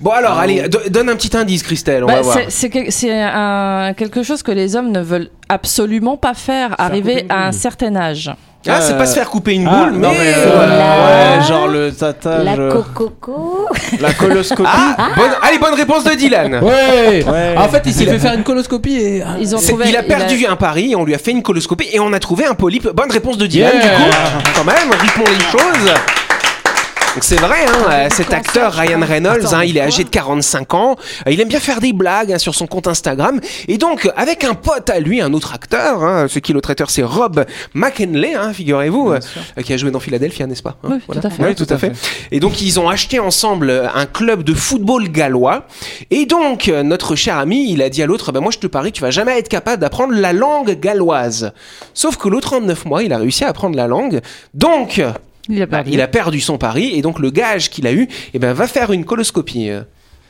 Bon 0.00 0.10
alors, 0.10 0.38
allez, 0.38 0.68
do- 0.68 0.78
donne 0.90 1.08
un 1.10 1.16
petit 1.16 1.36
indice, 1.36 1.62
Christelle, 1.62 2.04
on 2.04 2.06
Bah, 2.06 2.16
va 2.16 2.20
voir. 2.22 2.36
c'est- 2.36 2.50
c'est 2.50 2.70
que- 2.70 2.90
c'est 2.90 3.12
un- 3.12 3.92
quelque 3.96 4.22
chose 4.22 4.42
que 4.42 4.52
les 4.52 4.76
hommes 4.76 4.90
ne 4.92 5.00
veulent 5.00 5.30
absolument 5.48 6.16
pas 6.16 6.34
faire, 6.34 6.74
arriver 6.78 7.26
à 7.28 7.46
un 7.48 7.52
certain 7.52 7.94
âge. 7.96 8.30
Ah, 8.68 8.80
c'est 8.80 8.96
pas 8.98 9.06
se 9.06 9.14
faire 9.14 9.30
couper 9.30 9.52
une 9.54 9.68
Ah, 9.68 9.84
boule, 9.84 9.92
non, 9.92 10.10
mais... 10.10 10.18
mais, 10.18 10.34
euh, 10.36 10.66
La- 10.66 11.36
ouais, 11.38 11.44
genre 11.46 11.68
le 11.68 11.92
tatage, 11.92 12.44
La 12.44 12.54
euh, 12.54 12.72
cococo. 12.72 13.68
la 14.00 14.12
coloscopie. 14.12 14.68
Ah, 14.68 14.96
bonne- 15.16 15.30
allez, 15.40 15.58
bonne 15.60 15.74
réponse 15.74 16.02
de 16.02 16.10
Dylan. 16.14 16.54
Ouais. 16.64 17.24
Ouais. 17.24 17.54
En 17.56 17.68
fait, 17.68 17.82
il 17.86 17.92
s'est 17.94 18.06
fait 18.06 18.18
faire 18.18 18.34
une 18.34 18.42
coloscopie 18.42 18.96
et. 18.96 19.22
ah, 19.22 19.36
Ils 19.40 19.54
ont 19.54 19.60
trouvé. 19.60 19.84
il 19.88 19.96
a 19.96 20.02
perdu 20.02 20.46
un 20.46 20.56
pari, 20.56 20.96
on 20.96 21.04
lui 21.04 21.14
a 21.14 21.18
fait 21.18 21.30
une 21.30 21.44
coloscopie 21.44 21.86
et 21.92 22.00
on 22.00 22.12
a 22.12 22.18
trouvé 22.18 22.44
un 22.44 22.54
polype. 22.54 22.88
Bonne 22.92 23.12
réponse 23.12 23.38
de 23.38 23.46
Dylan, 23.46 23.70
Yeah. 23.72 23.82
du 23.82 23.88
coup. 24.02 24.10
Quand 24.56 24.64
même, 24.64 24.90
rythmons 25.00 25.24
les 25.32 25.44
choses. 25.58 25.94
Donc 27.16 27.24
c'est 27.24 27.36
vrai, 27.36 27.64
hein, 27.66 27.86
euh, 27.90 28.08
cet 28.10 28.34
acteur 28.34 28.74
Ryan 28.74 29.00
Reynolds, 29.00 29.54
hein, 29.54 29.64
il 29.64 29.78
est 29.78 29.80
âgé 29.80 30.04
de 30.04 30.10
45 30.10 30.74
ans, 30.74 30.96
euh, 31.26 31.30
il 31.32 31.40
aime 31.40 31.48
bien 31.48 31.60
faire 31.60 31.80
des 31.80 31.94
blagues 31.94 32.30
hein, 32.30 32.36
sur 32.36 32.54
son 32.54 32.66
compte 32.66 32.88
Instagram, 32.88 33.40
et 33.68 33.78
donc 33.78 34.10
avec 34.16 34.44
un 34.44 34.52
pote 34.52 34.90
à 34.90 35.00
lui, 35.00 35.22
un 35.22 35.32
autre 35.32 35.54
acteur, 35.54 36.04
hein, 36.04 36.26
ce 36.28 36.38
qui 36.40 36.52
est 36.52 36.54
l'autre 36.54 36.68
acteur, 36.68 36.90
c'est 36.90 37.02
Rob 37.02 37.46
McKinley, 37.72 38.34
hein, 38.34 38.52
figurez-vous, 38.52 39.12
euh, 39.12 39.62
qui 39.62 39.72
a 39.72 39.78
joué 39.78 39.90
dans 39.90 39.98
Philadelphia, 39.98 40.46
n'est-ce 40.46 40.62
pas 40.62 40.76
hein, 40.84 40.98
Oui, 41.08 41.18
tout 41.18 41.26
à 41.26 41.30
fait. 41.30 41.42
Oui, 41.42 41.54
tout 41.54 41.66
à 41.70 41.78
fait. 41.78 41.92
Et 42.32 42.38
donc 42.38 42.60
ils 42.60 42.78
ont 42.78 42.90
acheté 42.90 43.18
ensemble 43.18 43.70
un 43.70 44.04
club 44.04 44.42
de 44.42 44.52
football 44.52 45.08
gallois, 45.08 45.66
et 46.10 46.26
donc 46.26 46.68
notre 46.68 47.16
cher 47.16 47.38
ami, 47.38 47.72
il 47.72 47.80
a 47.80 47.88
dit 47.88 48.02
à 48.02 48.06
l'autre, 48.06 48.30
ben 48.30 48.40
moi 48.40 48.52
je 48.52 48.58
te 48.58 48.66
parie, 48.66 48.92
tu 48.92 49.00
vas 49.00 49.10
jamais 49.10 49.38
être 49.38 49.48
capable 49.48 49.80
d'apprendre 49.80 50.12
la 50.12 50.34
langue 50.34 50.78
galloise. 50.78 51.54
Sauf 51.94 52.18
que 52.18 52.28
l'autre 52.28 52.52
en 52.52 52.60
9 52.60 52.84
mois, 52.84 53.02
il 53.02 53.14
a 53.14 53.16
réussi 53.16 53.42
à 53.42 53.48
apprendre 53.48 53.74
la 53.74 53.86
langue, 53.86 54.20
donc 54.52 55.00
Il 55.48 55.62
a 55.62 55.66
bah, 55.66 55.78
perdu. 55.78 55.90
il 55.92 56.00
a 56.00 56.08
perdu 56.08 56.40
son 56.40 56.58
pari 56.58 56.96
et 56.96 57.02
donc 57.02 57.18
le 57.18 57.30
gage 57.30 57.70
qu'il 57.70 57.86
a 57.86 57.92
eu 57.92 58.08
eh 58.34 58.38
ben, 58.38 58.52
va 58.52 58.66
faire 58.66 58.92
une 58.92 59.04
coloscopie. 59.04 59.70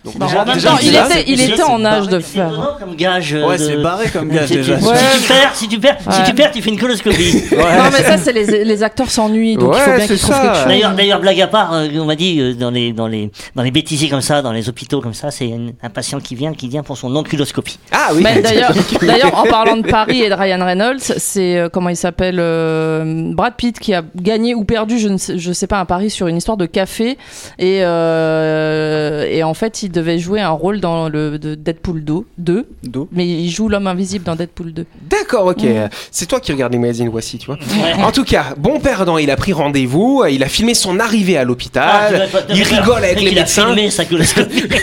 Donc, 0.06 0.16
Bon, 0.18 0.26
déjà- 0.26 0.42
en 0.42 0.44
même 0.46 0.54
déjà, 0.54 0.68
temps, 0.70 0.76
il 0.80 0.88
était- 0.88 1.24
il 1.26 1.38
c'est- 1.38 1.48
était 1.50 1.62
en 1.62 1.84
âge 1.84 2.08
de 2.08 2.20
c'est 2.20 2.38
faire. 2.38 2.76
comme 2.80 2.94
gage. 2.96 3.34
euh, 3.34 3.46
Ouais, 3.46 3.58
de- 3.58 3.64
c'est 3.64 3.76
barré 3.76 4.08
comme 4.10 4.28
gage 4.30 4.46
Si 4.48 4.52
tu- 4.52 4.58
déjà. 4.60 4.78
Si, 4.80 4.86
Ouais. 4.86 4.94
tu 5.20 5.28
perds, 5.28 5.50
si 5.54 5.68
tu 5.68 5.78
perds, 5.80 5.96
si 6.10 6.22
tu 6.24 6.34
perds, 6.34 6.50
tu 6.52 6.62
fais 6.62 6.70
une 6.70 6.78
coloscopie. 6.78 7.42
Non, 7.50 7.90
mais 7.92 8.02
ça, 8.04 8.16
c'est 8.16 8.32
les, 8.32 8.64
les 8.64 8.82
acteurs 8.82 9.10
s'ennuient, 9.10 9.56
donc 9.56 9.74
il 9.76 9.80
faut 9.80 9.90
Ouais, 9.90 9.96
bien 9.96 10.06
c'est 10.06 10.14
qu'ils 10.14 10.22
trouvent 10.22 10.34
ça. 10.34 10.40
quelque 10.42 10.54
chose. 10.56 10.66
D'ailleurs, 10.68 10.92
d'ailleurs, 10.94 11.20
blague 11.20 11.40
à 11.40 11.46
part, 11.48 11.72
euh, 11.74 11.88
on 11.98 12.04
m'a 12.04 12.14
dit 12.16 12.40
euh, 12.40 12.54
dans 12.54 12.70
les 12.70 12.92
dans 12.92 13.08
les 13.08 13.30
dans 13.54 13.62
les 13.62 13.70
bêtisiers 13.70 14.08
comme 14.08 14.20
ça, 14.20 14.40
dans 14.42 14.52
les 14.52 14.68
hôpitaux 14.68 15.00
comme 15.00 15.14
ça, 15.14 15.30
c'est 15.30 15.46
un, 15.52 15.72
un 15.82 15.90
patient 15.90 16.20
qui 16.20 16.34
vient 16.36 16.54
qui 16.54 16.68
vient 16.68 16.82
pour 16.84 16.96
son 16.96 17.14
onculoscopie. 17.16 17.78
Ah 17.92 18.10
oui. 18.14 18.20
Mais 18.22 18.40
d'ailleurs, 18.42 18.72
d'ailleurs, 19.02 19.36
en 19.38 19.44
parlant 19.44 19.76
de 19.76 19.86
Paris 19.88 20.22
et 20.22 20.28
de 20.28 20.34
Ryan 20.34 20.64
Reynolds, 20.64 21.00
c'est 21.00 21.56
euh, 21.58 21.68
comment 21.68 21.88
il 21.88 21.96
s'appelle 21.96 22.36
euh, 22.38 23.32
Brad 23.34 23.54
Pitt 23.56 23.78
qui 23.80 23.92
a 23.94 24.02
gagné 24.14 24.54
ou 24.54 24.64
perdu, 24.64 24.98
je 24.98 25.08
ne 25.08 25.16
sais, 25.18 25.36
je 25.38 25.52
sais 25.52 25.66
pas, 25.66 25.78
un 25.80 25.84
pari 25.84 26.10
sur 26.10 26.28
une 26.28 26.36
histoire 26.36 26.56
de 26.56 26.66
café 26.66 27.18
et 27.58 27.80
euh, 27.84 29.26
et 29.28 29.42
en 29.42 29.54
fait, 29.54 29.82
il 29.82 29.90
devait 29.96 30.18
jouer 30.18 30.40
un 30.40 30.50
rôle 30.50 30.80
dans 30.80 31.08
le 31.08 31.38
de 31.38 31.54
Deadpool 31.54 32.04
2, 32.04 32.14
2 32.38 32.66
D'eau. 32.84 33.08
mais 33.12 33.26
il 33.26 33.50
joue 33.50 33.68
l'homme 33.68 33.86
invisible 33.86 34.24
dans 34.24 34.36
Deadpool 34.36 34.72
2. 34.72 34.86
D'accord, 35.10 35.46
ok. 35.46 35.62
Mm. 35.62 35.88
C'est 36.10 36.26
toi 36.26 36.40
qui 36.40 36.52
regardes 36.52 36.72
les 36.72 36.78
magazines, 36.78 37.08
voici, 37.08 37.38
tu 37.38 37.46
vois. 37.46 37.56
Ouais. 37.56 38.02
En 38.02 38.12
tout 38.12 38.24
cas, 38.24 38.54
bon 38.56 38.78
perdant, 38.80 39.18
il 39.18 39.30
a 39.30 39.36
pris 39.36 39.52
rendez-vous, 39.52 40.24
il 40.30 40.42
a 40.44 40.48
filmé 40.48 40.74
son 40.74 40.98
arrivée 41.00 41.36
à 41.36 41.40
Ah, 41.40 41.44
l'hôpital, 41.44 42.28
pas- 42.30 42.40
il 42.54 42.62
rigole 42.62 43.04
avec 43.04 43.20
les 43.20 43.30
il 43.32 43.38
a 43.38 43.42
médecins. 43.42 43.66
filmé 43.66 43.90
sa 43.90 44.04
coloscopie. 44.04 44.64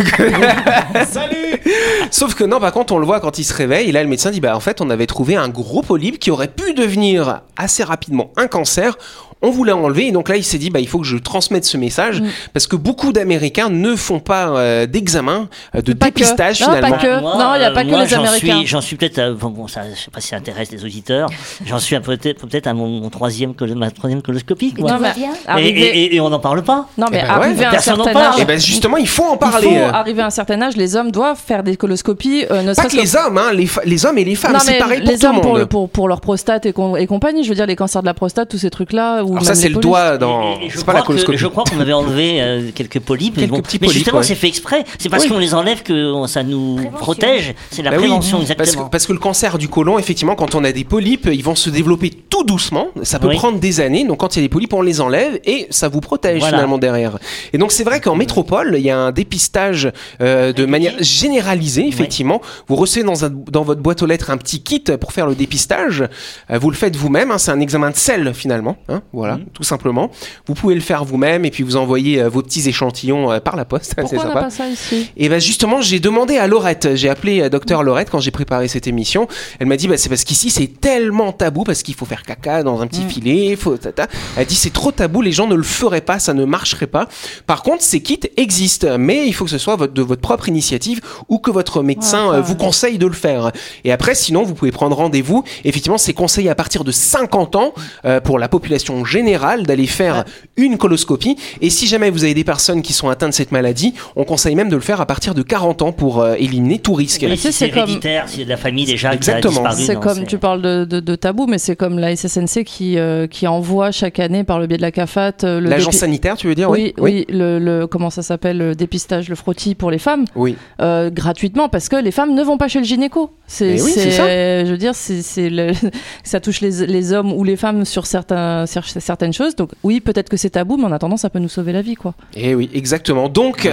Sauf 2.12 2.36
que 2.36 2.44
non, 2.44 2.60
par 2.60 2.72
contre, 2.72 2.94
on 2.94 3.00
le 3.00 3.06
voit 3.06 3.20
quand 3.20 3.40
il 3.40 3.44
se 3.44 3.54
réveille, 3.54 3.90
et 3.90 3.92
là, 3.92 4.04
le 4.04 4.10
médecin 4.10 4.32
dit, 4.32 4.40
bah, 4.42 4.56
en 4.56 4.60
fait, 4.60 4.82
on 4.82 4.90
avait 4.90 5.08
trouvé 5.08 5.36
un 5.36 5.50
gros 5.50 5.82
polype 5.82 6.20
qui 6.20 6.32
aurait 6.32 6.48
pu 6.48 6.74
devenir 6.74 7.42
assez 7.58 7.84
rapidement 7.84 8.32
un 8.38 8.48
cancer. 8.48 8.98
On 9.44 9.52
vous 9.52 9.64
l'a 9.64 9.76
enlevé. 9.76 10.08
Et 10.08 10.12
donc 10.12 10.30
là, 10.30 10.38
il 10.38 10.44
s'est 10.44 10.58
dit, 10.58 10.70
bah, 10.70 10.80
il 10.80 10.88
faut 10.88 11.00
que 11.00 11.06
je 11.06 11.18
transmette 11.18 11.66
ce 11.66 11.78
message 11.78 12.22
Mm. 12.22 12.28
parce 12.54 12.66
que 12.68 12.76
beaucoup 12.76 13.12
d'Américains 13.14 13.70
ne 13.70 13.96
font 13.96 14.20
pas 14.20 14.48
euh, 14.50 14.86
d'examen 14.88 15.48
euh, 15.76 15.82
de 15.82 15.94
Pas 15.94 16.08
que. 16.12 16.16
dépistage 16.20 16.62
Non, 16.62 16.68
pas 16.68 16.76
finalement. 16.78 16.98
que. 16.98 17.22
Moi, 17.22 17.38
Non, 17.38 17.56
il 17.56 17.62
y 17.62 17.64
a 17.64 17.70
euh, 17.70 17.74
pas 17.74 17.84
que 17.84 17.88
les 17.90 18.08
j'en 18.08 18.20
Américains. 18.22 18.58
suis- 18.60 18.68
J'en 18.68 18.82
suis 18.82 18.96
peut-être, 18.96 19.20
à- 19.20 19.32
bon, 19.32 19.50
bon, 19.50 19.68
ça, 19.68 19.82
je 19.94 20.00
sais 20.00 20.12
pas 20.12 20.20
si 20.22 20.30
ça 20.30 20.38
intéresse 20.38 20.72
les 20.72 20.84
auditeurs. 20.84 21.30
J'en 21.66 21.80
suis 21.80 21.96
à 21.96 22.02
peut-être, 22.02 22.46
peut-être 22.48 22.68
à 22.68 22.74
mon, 22.74 22.88
mon 22.88 23.10
troisième, 23.10 23.54
ma 23.76 23.92
troisième 23.92 24.22
coloscopie. 24.22 24.74
quoi. 24.74 24.92
Non, 24.92 24.98
mais 25.00 25.10
Et, 25.18 25.50
arriver- 25.50 25.82
et- 25.82 26.04
et- 26.06 26.16
et 26.16 26.20
on 26.22 26.30
n'en 26.30 26.40
parle 26.40 26.64
pas. 26.64 26.88
Non, 26.98 27.08
mais 27.12 27.20
Eh 27.24 27.28
ben 27.28 27.34
ouais, 27.40 27.46
arriver 27.46 27.66
à 27.66 27.68
un 27.68 27.72
personne 27.72 27.98
n'en 27.98 28.04
certain 28.06 28.20
parle. 28.20 28.34
âge. 28.36 28.40
Et 28.42 28.46
ben 28.46 28.60
justement, 28.60 28.98
il 28.98 29.08
faut 29.08 29.24
en 29.26 29.34
il 29.36 29.40
parler. 29.40 29.68
faut 29.68 29.74
euh. 29.76 29.92
arriver 29.92 30.22
à 30.22 30.28
un 30.28 30.30
certain 30.30 30.62
âge, 30.62 30.76
les 30.78 30.96
hommes 30.96 31.12
doivent 31.12 31.40
faire 31.44 31.64
des 31.64 31.76
coloscopies, 31.78 32.46
euh, 32.52 32.62
ne 32.62 32.68
Pas 32.68 32.76
serait-ce 32.76 32.96
que 32.96 33.02
les 33.02 33.16
hommes, 33.16 33.38
hein, 33.38 33.52
les, 33.54 33.66
fa- 33.68 33.82
les 33.86 34.06
hommes 34.06 34.18
et 34.18 34.24
les 34.24 34.36
femmes, 34.36 34.54
Non, 34.54 34.60
c'est 34.60 34.78
pareil 34.78 35.02
pour 35.02 35.10
les 35.12 35.18
tout 35.18 35.24
le 35.24 35.30
hommes 35.30 35.42
pour, 35.42 35.52
monde. 35.52 35.60
le- 35.60 35.66
pour, 35.66 35.90
pour 35.90 36.08
leur 36.08 36.22
prostate 36.22 36.66
et, 36.66 36.74
com- 36.74 36.96
et 36.98 37.08
compagnie, 37.08 37.44
je 37.44 37.50
veux 37.50 37.56
dire 37.56 37.66
les 37.66 37.76
cancers 37.76 38.02
de 38.02 38.06
la 38.08 38.14
prostate, 38.14 38.50
tous 38.50 38.58
ces 38.58 38.70
trucs-là. 38.70 39.24
Ou 39.34 39.38
Alors 39.38 39.44
même 39.44 39.56
ça, 39.56 39.56
c'est 39.62 39.70
le 39.70 39.76
doigt 39.80 40.18
dans. 40.18 40.56
C'est 40.70 40.86
pas 40.86 40.94
la 40.94 41.02
que- 41.02 41.08
coloscopie. 41.08 41.38
Je 41.38 41.48
crois 41.48 41.64
qu'on 41.64 41.80
avait 41.80 41.94
enlevé 41.94 42.42
euh, 42.42 42.70
quelques 42.74 43.00
polypes. 43.00 43.34
mais 43.36 43.44
Quelques 43.44 43.52
bon. 43.56 43.62
petits 43.62 43.78
mais 43.82 43.88
polypes, 43.88 43.98
justement, 44.00 44.20
ouais. 44.20 44.24
c'est 44.24 44.36
fait 44.36 44.48
exprès. 44.48 44.84
C'est 44.98 45.10
parce 45.10 45.24
Oui. 45.24 45.30
qu'on 45.30 45.38
les 45.40 45.54
enlève 45.54 45.84
que 45.84 46.14
ça 46.28 46.44
nous 46.44 46.80
protège. 47.00 47.54
C'est 47.72 47.82
la 47.82 47.92
Bah 47.92 47.98
oui, 48.00 48.04
prévention, 48.04 48.38
parce 48.40 48.52
exactement. 48.52 48.86
que, 48.86 48.90
parce 48.92 49.06
que 49.08 49.14
le 49.14 49.20
cancer 49.20 49.58
du 49.58 49.68
côlon, 49.68 50.00
effectivement, 50.00 50.36
quand 50.36 50.56
on 50.56 50.64
a 50.64 50.72
des 50.72 50.84
polypes, 50.84 51.30
ils 51.32 51.44
vont 51.44 51.56
se 51.56 51.70
développer 51.70 52.10
tout 52.10 52.44
doucement. 52.44 52.88
Ça 53.04 53.20
peut 53.20 53.28
Oui. 53.28 53.36
prendre 53.36 53.60
des 53.60 53.80
années. 53.82 54.06
Donc, 54.06 54.20
quand 54.20 54.36
il 54.36 54.40
y 54.40 54.42
a 54.42 54.46
des 54.46 54.50
polypes, 54.50 54.74
on 54.74 54.82
les 54.82 55.02
enlève 55.02 55.40
et 55.46 55.68
ça 55.70 55.88
vous 55.90 56.00
protège 56.02 56.40
Voilà. 56.40 56.58
finalement 56.58 56.78
derrière. 56.78 57.18
Et 57.54 57.58
donc, 57.58 57.72
c'est 57.72 57.84
vrai 57.84 58.00
qu'en 58.02 58.16
métropole, 58.16 58.76
il 58.78 58.84
y 58.84 58.90
a 58.90 58.98
un 58.98 59.12
dépistage 59.12 59.92
euh, 60.22 60.54
de 60.54 60.66
manière 60.66 60.94
généralisée, 61.00 61.88
effectivement. 61.88 62.42
Vous 62.68 62.76
recevez 62.76 63.04
dans, 63.06 63.26
un- 63.26 63.32
dans 63.52 63.64
votre 63.64 63.82
boîte 63.82 64.02
aux 64.04 64.06
lettres 64.06 64.30
un 64.30 64.38
petit 64.38 64.62
kit 64.62 64.84
pour 65.00 65.12
faire 65.14 65.28
le 65.28 65.36
dépistage. 65.36 66.04
Euh, 66.52 66.58
vous 66.60 66.70
le 66.70 66.76
faites 66.76 66.96
vous-même. 66.96 67.32
hein. 67.32 67.38
c'est 67.38 67.52
un 67.52 67.60
examen 67.60 67.90
de 67.92 67.96
sel 67.96 68.34
finalement. 68.34 68.78
hein, 68.90 69.02
voilà, 69.14 69.23
Mhm. 69.32 69.46
tout 69.54 69.64
simplement. 69.64 70.12
Vous 70.48 70.54
pouvez 70.54 70.76
le 70.76 70.82
faire 70.82 71.04
vous-même 71.06 71.46
et 71.46 71.52
puis 71.52 71.64
vous 71.64 71.76
envoyez 71.76 72.22
euh, 72.22 72.30
vos 72.30 72.42
petits 72.42 72.68
échantillons 72.68 73.32
euh, 73.32 73.40
par 73.40 73.56
la 73.56 73.66
poste. 73.66 73.96
Pourquoi 73.98 74.26
on 74.26 74.28
n'a 74.28 74.34
pas 74.34 74.50
ça 74.50 74.68
ici? 74.68 75.10
Et 75.18 75.30
ben 75.30 75.40
justement, 75.40 75.82
j'ai 75.82 76.00
demandé 76.00 76.38
à 76.38 76.48
Laurette, 76.48 76.96
j'ai 76.96 77.10
appelé 77.10 77.42
euh, 77.42 77.50
docteur 77.50 77.84
Laurette 77.84 78.10
quand 78.10 78.20
j'ai 78.20 78.32
préparé 78.32 78.68
cette 78.68 78.88
émission. 78.88 79.28
Elle 79.60 79.68
m'a 79.68 79.78
dit 79.78 79.88
bah 79.88 79.98
c'est 79.98 80.10
parce 80.10 80.24
qu'ici 80.24 80.50
c'est 80.50 80.68
tellement 80.80 81.32
tabou 81.32 81.64
parce 81.64 81.84
qu'il 81.84 81.96
faut 81.96 82.06
faire 82.06 82.24
caca 82.24 82.64
dans 82.64 82.82
un 82.82 82.88
petit 82.88 83.04
filet, 83.04 83.56
faut 83.56 83.78
tata. 83.78 84.08
Elle 84.38 84.46
dit 84.46 84.56
c'est 84.56 84.74
trop 84.74 84.92
tabou, 84.92 85.22
les 85.22 85.32
gens 85.32 85.48
ne 85.48 85.56
le 85.56 85.64
feraient 85.64 86.02
pas, 86.02 86.20
ça 86.20 86.34
ne 86.34 86.46
marcherait 86.46 86.88
pas. 86.88 87.08
Par 87.48 87.64
contre, 87.64 87.84
ces 87.84 88.02
kits 88.02 88.20
existent, 88.38 88.98
mais 88.98 89.28
il 89.28 89.34
faut 89.34 89.46
que 89.46 89.52
ce 89.52 89.58
soit 89.58 89.76
votre, 89.76 89.94
de 89.94 90.02
votre 90.02 90.22
propre 90.22 90.50
initiative 90.50 91.02
ou 91.30 91.40
que 91.40 91.52
votre 91.52 91.82
médecin 91.84 92.24
Ouais, 92.24 92.42
vous 92.42 92.56
conseille 92.56 92.98
de 92.98 93.08
le 93.08 93.14
faire. 93.14 93.52
Et 93.84 93.92
après, 93.92 94.16
sinon, 94.16 94.44
vous 94.44 94.54
pouvez 94.54 94.72
prendre 94.72 94.96
rendez-vous. 94.96 95.44
Effectivement, 95.64 95.98
c'est 95.98 96.14
conseillé 96.14 96.50
à 96.50 96.56
partir 96.56 96.84
de 96.84 96.92
50 96.92 97.56
ans 97.56 97.74
euh, 98.06 98.20
pour 98.20 98.40
la 98.40 98.48
population 98.48 99.04
générale 99.18 99.64
d'aller 99.64 99.88
faire 99.88 100.26
une 100.58 100.78
coloscopie. 100.78 101.36
Et 101.62 101.70
si 101.70 101.88
jamais 101.88 102.10
vous 102.10 102.24
avez 102.24 102.34
des 102.34 102.44
personnes 102.44 102.82
qui 102.82 102.94
sont 102.94 103.10
atteintes 103.10 103.30
de 103.30 103.36
cette 103.36 103.52
maladie, 103.52 103.94
on 104.16 104.24
conseille 104.24 104.56
même 104.56 104.70
de 104.70 104.76
le 104.76 104.82
faire 104.82 105.00
à 105.02 105.06
partir 105.06 105.34
de 105.34 105.42
40 105.44 105.82
ans 105.82 105.92
pour 105.92 106.22
euh, 106.22 106.36
éliminer 106.38 106.80
tout 106.80 106.94
risque. 106.94 107.24
Oui, 107.28 107.38
si 107.38 107.52
c'est 107.54 107.70
comme- 107.70 107.88
si 107.88 108.00
c'est 108.28 108.44
de 108.46 108.50
la 108.50 108.58
famille 108.58 108.86
déjà 108.86 109.14
Exactement. 109.14 109.70
C'est 109.72 110.00
comme 110.00 110.26
tu 110.26 110.38
parles 110.38 110.62
de, 110.62 110.86
de, 110.86 111.00
de 111.00 111.16
tabou, 111.16 111.46
mais 111.48 111.58
c'est 111.60 111.76
comme 111.76 112.00
la 112.00 112.16
SSNC 112.16 112.64
qui, 112.66 112.98
euh, 112.98 113.28
qui 113.28 113.46
envoie 113.48 113.92
chaque 113.92 114.20
année 114.20 114.44
par 114.44 114.60
le 114.60 114.68
biais 114.68 114.78
de 114.78 114.82
la 114.82 114.92
CAFAT 114.92 115.44
euh, 115.44 115.60
L'agence 115.62 115.96
dépi- 115.96 116.00
sanitaire, 116.00 116.36
tu 116.38 116.48
veux 116.48 116.56
dire 116.56 116.70
Oui, 116.70 116.94
oui, 117.00 117.26
le, 117.30 117.60
le- 117.60 117.88
comment 117.88 118.10
ça 118.10 118.22
s'appelle, 118.24 118.58
le 118.58 118.76
dépistage, 118.76 119.30
le 119.30 119.36
frottis 119.36 119.76
pour 119.76 119.92
les 119.92 120.00
femmes, 120.00 120.26
Oui. 120.36 120.56
euh, 120.82 121.10
gratuitement, 121.10 121.70
parce 121.70 121.90
que 121.90 121.96
les 121.96 122.12
femmes 122.12 122.34
ne 122.34 122.44
vont 122.44 122.58
pas 122.58 122.68
chez 122.68 122.80
le 122.80 122.86
gynéco. 122.86 123.32
C'est, 123.48 123.80
oui, 123.82 123.92
ça. 123.92 124.66
je 124.66 124.72
veux 124.72 124.78
dire, 124.78 124.96
c'est, 124.96 125.22
c'est 125.22 125.50
le- 125.50 125.72
ça 126.24 126.40
touche 126.40 126.62
les, 126.62 126.86
les 126.88 127.14
hommes 127.14 127.32
ou 127.34 127.44
les 127.44 127.58
femmes 127.58 127.86
sur, 127.86 128.06
certains, 128.06 128.66
sur 128.66 128.86
certaines 129.00 129.34
choses. 129.34 129.56
Donc 129.56 129.72
oui, 129.84 130.00
peut-être 130.00 130.30
que 130.30 130.38
c'est 130.38 130.52
tabou, 130.52 130.78
mais 130.78 130.86
en 130.86 130.92
attendant, 130.92 131.18
ça 131.18 131.30
peut 131.30 131.40
nous 131.40 131.50
sauver 131.50 131.72
la 131.74 131.82
vie, 131.82 131.96
quoi. 131.96 132.14
Et 132.36 132.50
Eh 132.52 132.56
oui, 132.56 132.70
exactement. 132.74 133.30
Donc, 133.30 133.70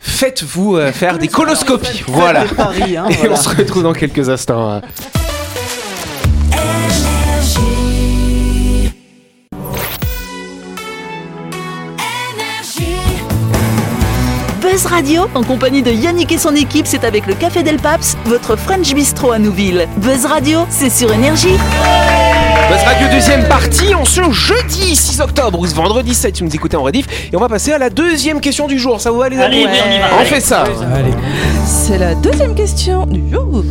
faites-vous 0.00 0.76
euh, 0.76 0.92
faire 0.92 1.18
des 1.18 1.28
coloscopies. 1.28 2.02
Voilà. 2.06 2.44
Paris, 2.56 2.96
hein, 2.96 3.06
Et 3.22 3.28
on 3.28 3.36
se 3.36 3.48
retrouve 3.48 3.82
dans 3.82 3.92
quelques 3.94 4.28
instants. 4.28 4.70
hein. 4.70 4.82
Buzz 14.60 14.86
Radio, 14.86 15.22
en 15.34 15.42
compagnie 15.44 15.82
de 15.82 15.90
Yannick 15.90 16.32
et 16.32 16.38
son 16.38 16.54
équipe, 16.54 16.86
c'est 16.86 17.04
avec 17.04 17.26
le 17.26 17.34
Café 17.34 17.62
Del 17.62 17.76
Paps, 17.78 18.16
votre 18.26 18.56
French 18.56 18.92
Bistro 18.94 19.32
à 19.32 19.38
Nouville. 19.38 19.88
Buzz 19.98 20.26
Radio, 20.26 20.66
c'est 20.68 20.90
sur 20.90 21.12
Énergie. 21.12 21.56
Buzz 22.68 22.82
Radio 22.84 23.08
deuxième 23.10 23.48
partie, 23.48 23.94
on 23.94 24.04
se 24.04 24.20
jeudi 24.30 24.94
6 24.94 25.20
octobre 25.20 25.58
ou 25.58 25.66
ce 25.66 25.74
vendredi 25.74 26.12
7, 26.14 26.34
tu 26.34 26.44
nous 26.44 26.54
écoutez 26.54 26.76
en 26.76 26.82
rediff. 26.82 27.06
Et 27.32 27.36
on 27.36 27.40
va 27.40 27.48
passer 27.48 27.72
à 27.72 27.78
la 27.78 27.88
deuxième 27.88 28.40
question 28.40 28.66
du 28.66 28.78
jour. 28.78 29.00
Ça 29.00 29.10
vous 29.10 29.18
va 29.18 29.30
les 29.30 29.38
amis 29.38 29.64
Allez, 29.64 29.80
on 29.88 29.90
y 29.90 29.98
va. 29.98 30.06
On 30.14 30.18
allez. 30.18 30.28
fait 30.28 30.40
ça. 30.40 30.64
Allez. 30.94 31.12
C'est 31.64 31.96
la 31.96 32.14
deuxième 32.14 32.54
question 32.54 33.06
du 33.06 33.22
jour. 33.32 33.64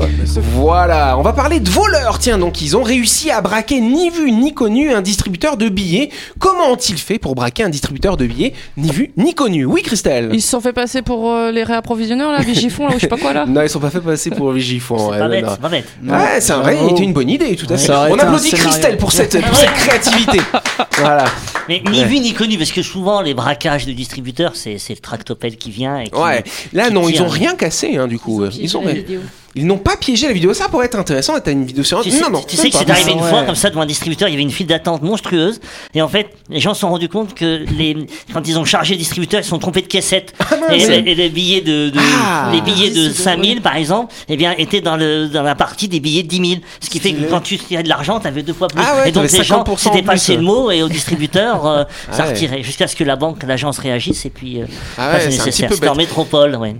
Voilà, 0.55 1.15
on 1.17 1.21
va 1.21 1.33
parler 1.33 1.59
de 1.59 1.69
voleurs. 1.69 2.17
Tiens, 2.19 2.39
donc 2.39 2.61
ils 2.61 2.75
ont 2.75 2.81
réussi 2.81 3.29
à 3.29 3.41
braquer 3.41 3.81
ni 3.81 4.09
vu 4.09 4.31
ni 4.31 4.53
connu 4.53 4.91
un 4.91 5.01
distributeur 5.01 5.57
de 5.57 5.69
billets. 5.69 6.09
Comment 6.39 6.71
ont-ils 6.71 6.97
fait 6.97 7.19
pour 7.19 7.35
braquer 7.35 7.63
un 7.63 7.69
distributeur 7.69 8.17
de 8.17 8.25
billets 8.25 8.53
ni 8.77 8.91
vu 8.91 9.11
ni 9.17 9.35
connu? 9.35 9.65
Oui, 9.65 9.83
Christelle 9.83 10.29
Ils 10.33 10.41
se 10.41 10.49
sont 10.49 10.61
fait 10.61 10.73
passer 10.73 11.03
pour 11.03 11.31
euh, 11.31 11.51
les 11.51 11.63
réapprovisionneurs, 11.63 12.31
là, 12.31 12.39
Vigifon, 12.41 12.87
là, 12.87 12.95
ou 12.95 12.97
je 12.97 13.01
sais 13.01 13.07
pas 13.07 13.17
quoi, 13.17 13.33
là. 13.33 13.45
Non, 13.47 13.61
ils 13.61 13.69
sont 13.69 13.79
pas 13.79 13.91
fait 13.91 13.99
passer 13.99 14.31
pour 14.31 14.51
Vigifon. 14.51 15.11
C'est 15.11 15.19
pas 15.19 15.27
bête, 15.27 15.45
c'est 15.49 15.61
pas 15.61 15.69
bête. 15.69 15.87
Ouais, 16.03 16.39
c'est 16.39 16.53
un 16.53 16.59
vrai, 16.59 16.77
c'était 16.89 17.03
une 17.03 17.13
bonne 17.13 17.29
idée, 17.29 17.55
tout 17.55 17.67
à 17.71 17.77
fait. 17.77 17.85
Ça 17.85 17.99
aurait 17.99 18.11
On 18.11 18.15
été 18.15 18.23
un 18.23 18.27
applaudit 18.27 18.49
scénario. 18.49 18.86
Pour 18.95 19.11
cette, 19.11 19.39
pour 19.41 19.55
cette 19.55 19.73
créativité. 19.73 20.39
voilà. 20.97 21.25
Mais 21.67 21.81
ni 21.89 21.99
Ouais. 21.99 22.05
vu 22.05 22.19
ni 22.19 22.33
connu, 22.33 22.57
parce 22.57 22.71
que 22.71 22.81
souvent 22.81 23.21
les 23.21 23.33
braquages 23.33 23.85
de 23.85 23.91
distributeurs, 23.91 24.55
c'est 24.55 24.77
c'est 24.77 24.93
le 24.93 24.99
tractopelle 24.99 25.57
qui 25.57 25.71
vient. 25.71 25.99
Et 25.99 26.09
qui, 26.09 26.15
Ouais. 26.15 26.43
Là, 26.73 26.87
qui 26.87 26.93
non, 26.93 27.09
ils 27.09 27.21
ont 27.21 27.27
rien 27.27 27.55
cassé, 27.55 27.97
hein, 27.97 28.07
du 28.07 28.19
coup. 28.19 28.45
Ils, 28.45 28.77
ont, 28.77 28.85
la 28.85 28.93
vidéo. 28.93 29.19
Ils 29.55 29.65
n'ont 29.65 29.77
pas 29.77 29.97
piégé 29.97 30.27
la 30.27 30.33
vidéo. 30.33 30.53
Ça 30.53 30.67
pourrait 30.69 30.85
être 30.85 30.99
intéressant. 30.99 31.39
T'as 31.39 31.51
une 31.51 31.65
vidéo 31.65 31.83
sur 31.83 32.01
Tu 32.01 32.11
sais, 32.11 32.21
Non, 32.21 32.29
non. 32.29 32.41
tu 32.47 32.55
sais 32.55 32.69
que 32.69 32.77
c'est 32.77 32.89
arrivé 32.89 33.11
une 33.13 33.21
Ouais. 33.21 33.29
fois 33.29 33.43
comme 33.43 33.55
ça 33.55 33.69
devant 33.69 33.81
un 33.81 33.85
distributeur, 33.87 34.27
il 34.27 34.31
y 34.31 34.35
avait 34.35 34.43
une 34.43 34.51
file 34.51 34.67
d'attente 34.67 35.01
monstrueuse 35.01 35.59
et 35.95 36.01
en 36.01 36.07
fait 36.07 36.29
les 36.49 36.59
gens 36.59 36.73
se 36.73 36.81
sont 36.81 36.89
rendus 36.89 37.09
compte 37.09 37.33
que 37.33 37.65
les 37.77 37.95
quand 38.33 38.47
ils 38.47 38.57
ont 38.59 38.65
chargé 38.65 38.93
le 38.93 38.99
distributeur 38.99 39.39
ils 39.39 39.43
se 39.43 39.49
sont 39.49 39.57
trompés 39.59 39.81
de 39.81 39.87
caissette 39.87 40.33
et, 40.71 40.77
mince. 40.77 40.87
les, 40.87 40.95
et 41.11 41.15
les 41.15 41.29
billets 41.29 41.61
de, 41.61 41.89
de- 41.89 41.99
Ah. 42.23 42.51
les 42.53 42.61
billets 42.61 42.89
de 42.91 43.09
5000 43.09 43.61
par 43.61 43.75
exemple 43.75 44.13
eh 44.29 44.37
bien 44.37 44.53
étaient 44.57 44.81
dans 44.81 44.95
le 44.97 45.27
dans 45.27 45.43
la 45.43 45.55
partie 45.55 45.87
des 45.87 45.99
billets 45.99 46.23
de 46.23 46.27
10 46.27 46.49
000 46.49 46.61
ce 46.79 46.89
qui 46.89 46.99
fait 46.99 47.13
que 47.13 47.23
quand 47.29 47.41
tu 47.41 47.57
tirais 47.57 47.83
de 47.83 47.89
l'argent 47.89 48.19
t'avais 48.19 48.43
deux 48.43 48.53
fois 48.53 48.67
plus 48.67 48.81
Ah 48.85 48.97
ouais, 49.01 49.09
et 49.09 49.11
donc 49.11 49.31
les 49.31 49.43
gens 49.43 49.63
50% 49.63 49.71
en 49.71 49.77
s'étaient 49.77 50.01
passé 50.03 50.35
le 50.35 50.41
mot 50.43 50.69
et 50.71 50.83
au 50.83 50.89
distributeur 50.89 51.65
euh, 51.65 51.83
ça 52.11 52.17
Ah 52.19 52.23
ouais. 52.27 52.33
retirait 52.33 52.63
jusqu'à 52.63 52.87
ce 52.87 52.95
que 52.95 53.03
la 53.03 53.15
banque 53.15 53.43
l'agence 53.43 53.79
réagisse 53.79 54.25
et 54.25 54.29
puis 54.29 54.61
euh, 54.61 54.65
Ah 54.97 55.19
c'est 55.19 55.25
un 55.27 55.29
nécessaire 55.29 55.69
c'était 55.73 55.87
en 55.87 55.95
métropole 55.95 56.55
ouais. 56.55 56.75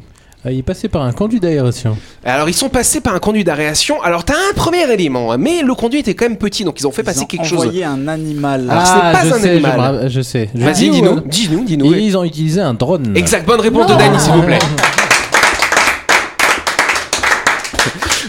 Ah, 0.48 0.52
il 0.54 0.60
est 0.60 0.64
passé 0.64 0.88
par 0.88 1.02
un 1.02 1.12
conduit 1.12 1.42
d'aération. 1.42 1.98
Alors, 2.24 2.48
ils 2.48 2.54
sont 2.54 2.70
passés 2.70 3.02
par 3.02 3.14
un 3.14 3.20
conduit 3.20 3.44
d'aération. 3.44 4.02
Alors, 4.02 4.24
t'as 4.24 4.34
un 4.34 4.54
premier 4.56 4.90
élément, 4.90 5.34
hein, 5.34 5.38
mais 5.38 5.62
le 5.62 5.74
conduit 5.76 6.00
était 6.00 6.14
quand 6.14 6.24
même 6.24 6.38
petit, 6.38 6.64
donc 6.64 6.80
ils 6.80 6.88
ont 6.88 6.92
fait 6.92 7.04
passer 7.04 7.20
Ils 7.20 7.24
ont 7.24 7.26
quelque 7.28 7.46
chose. 7.46 7.60
envoyé 7.64 7.84
un 7.84 8.08
animal. 8.08 8.66
Alors, 8.70 8.88
c'est 8.88 8.94
pas 8.94 9.26
je 9.26 9.34
un 9.34 9.40
sais, 9.40 9.50
animal. 9.52 10.10
Je, 10.10 10.22
sais. 10.22 10.50
Vas-y, 10.56 10.74
dis 10.74 10.90
ou- 10.90 10.94
dis-nous, 10.94 11.20
dis-nous, 11.26 11.64
dis-nous. 11.66 11.90
oui. 11.92 12.04
Ils 12.06 12.18
ont 12.18 12.24
utilisé 12.24 12.62
un 12.62 12.74
drone. 12.74 13.12
Exact, 13.18 13.46
bonne 13.46 13.60
réponse 13.60 13.88
de 13.88 13.96
Dany, 13.96 14.18
s'il 14.20 14.32
vous 14.32 14.44
plaît. 14.44 14.60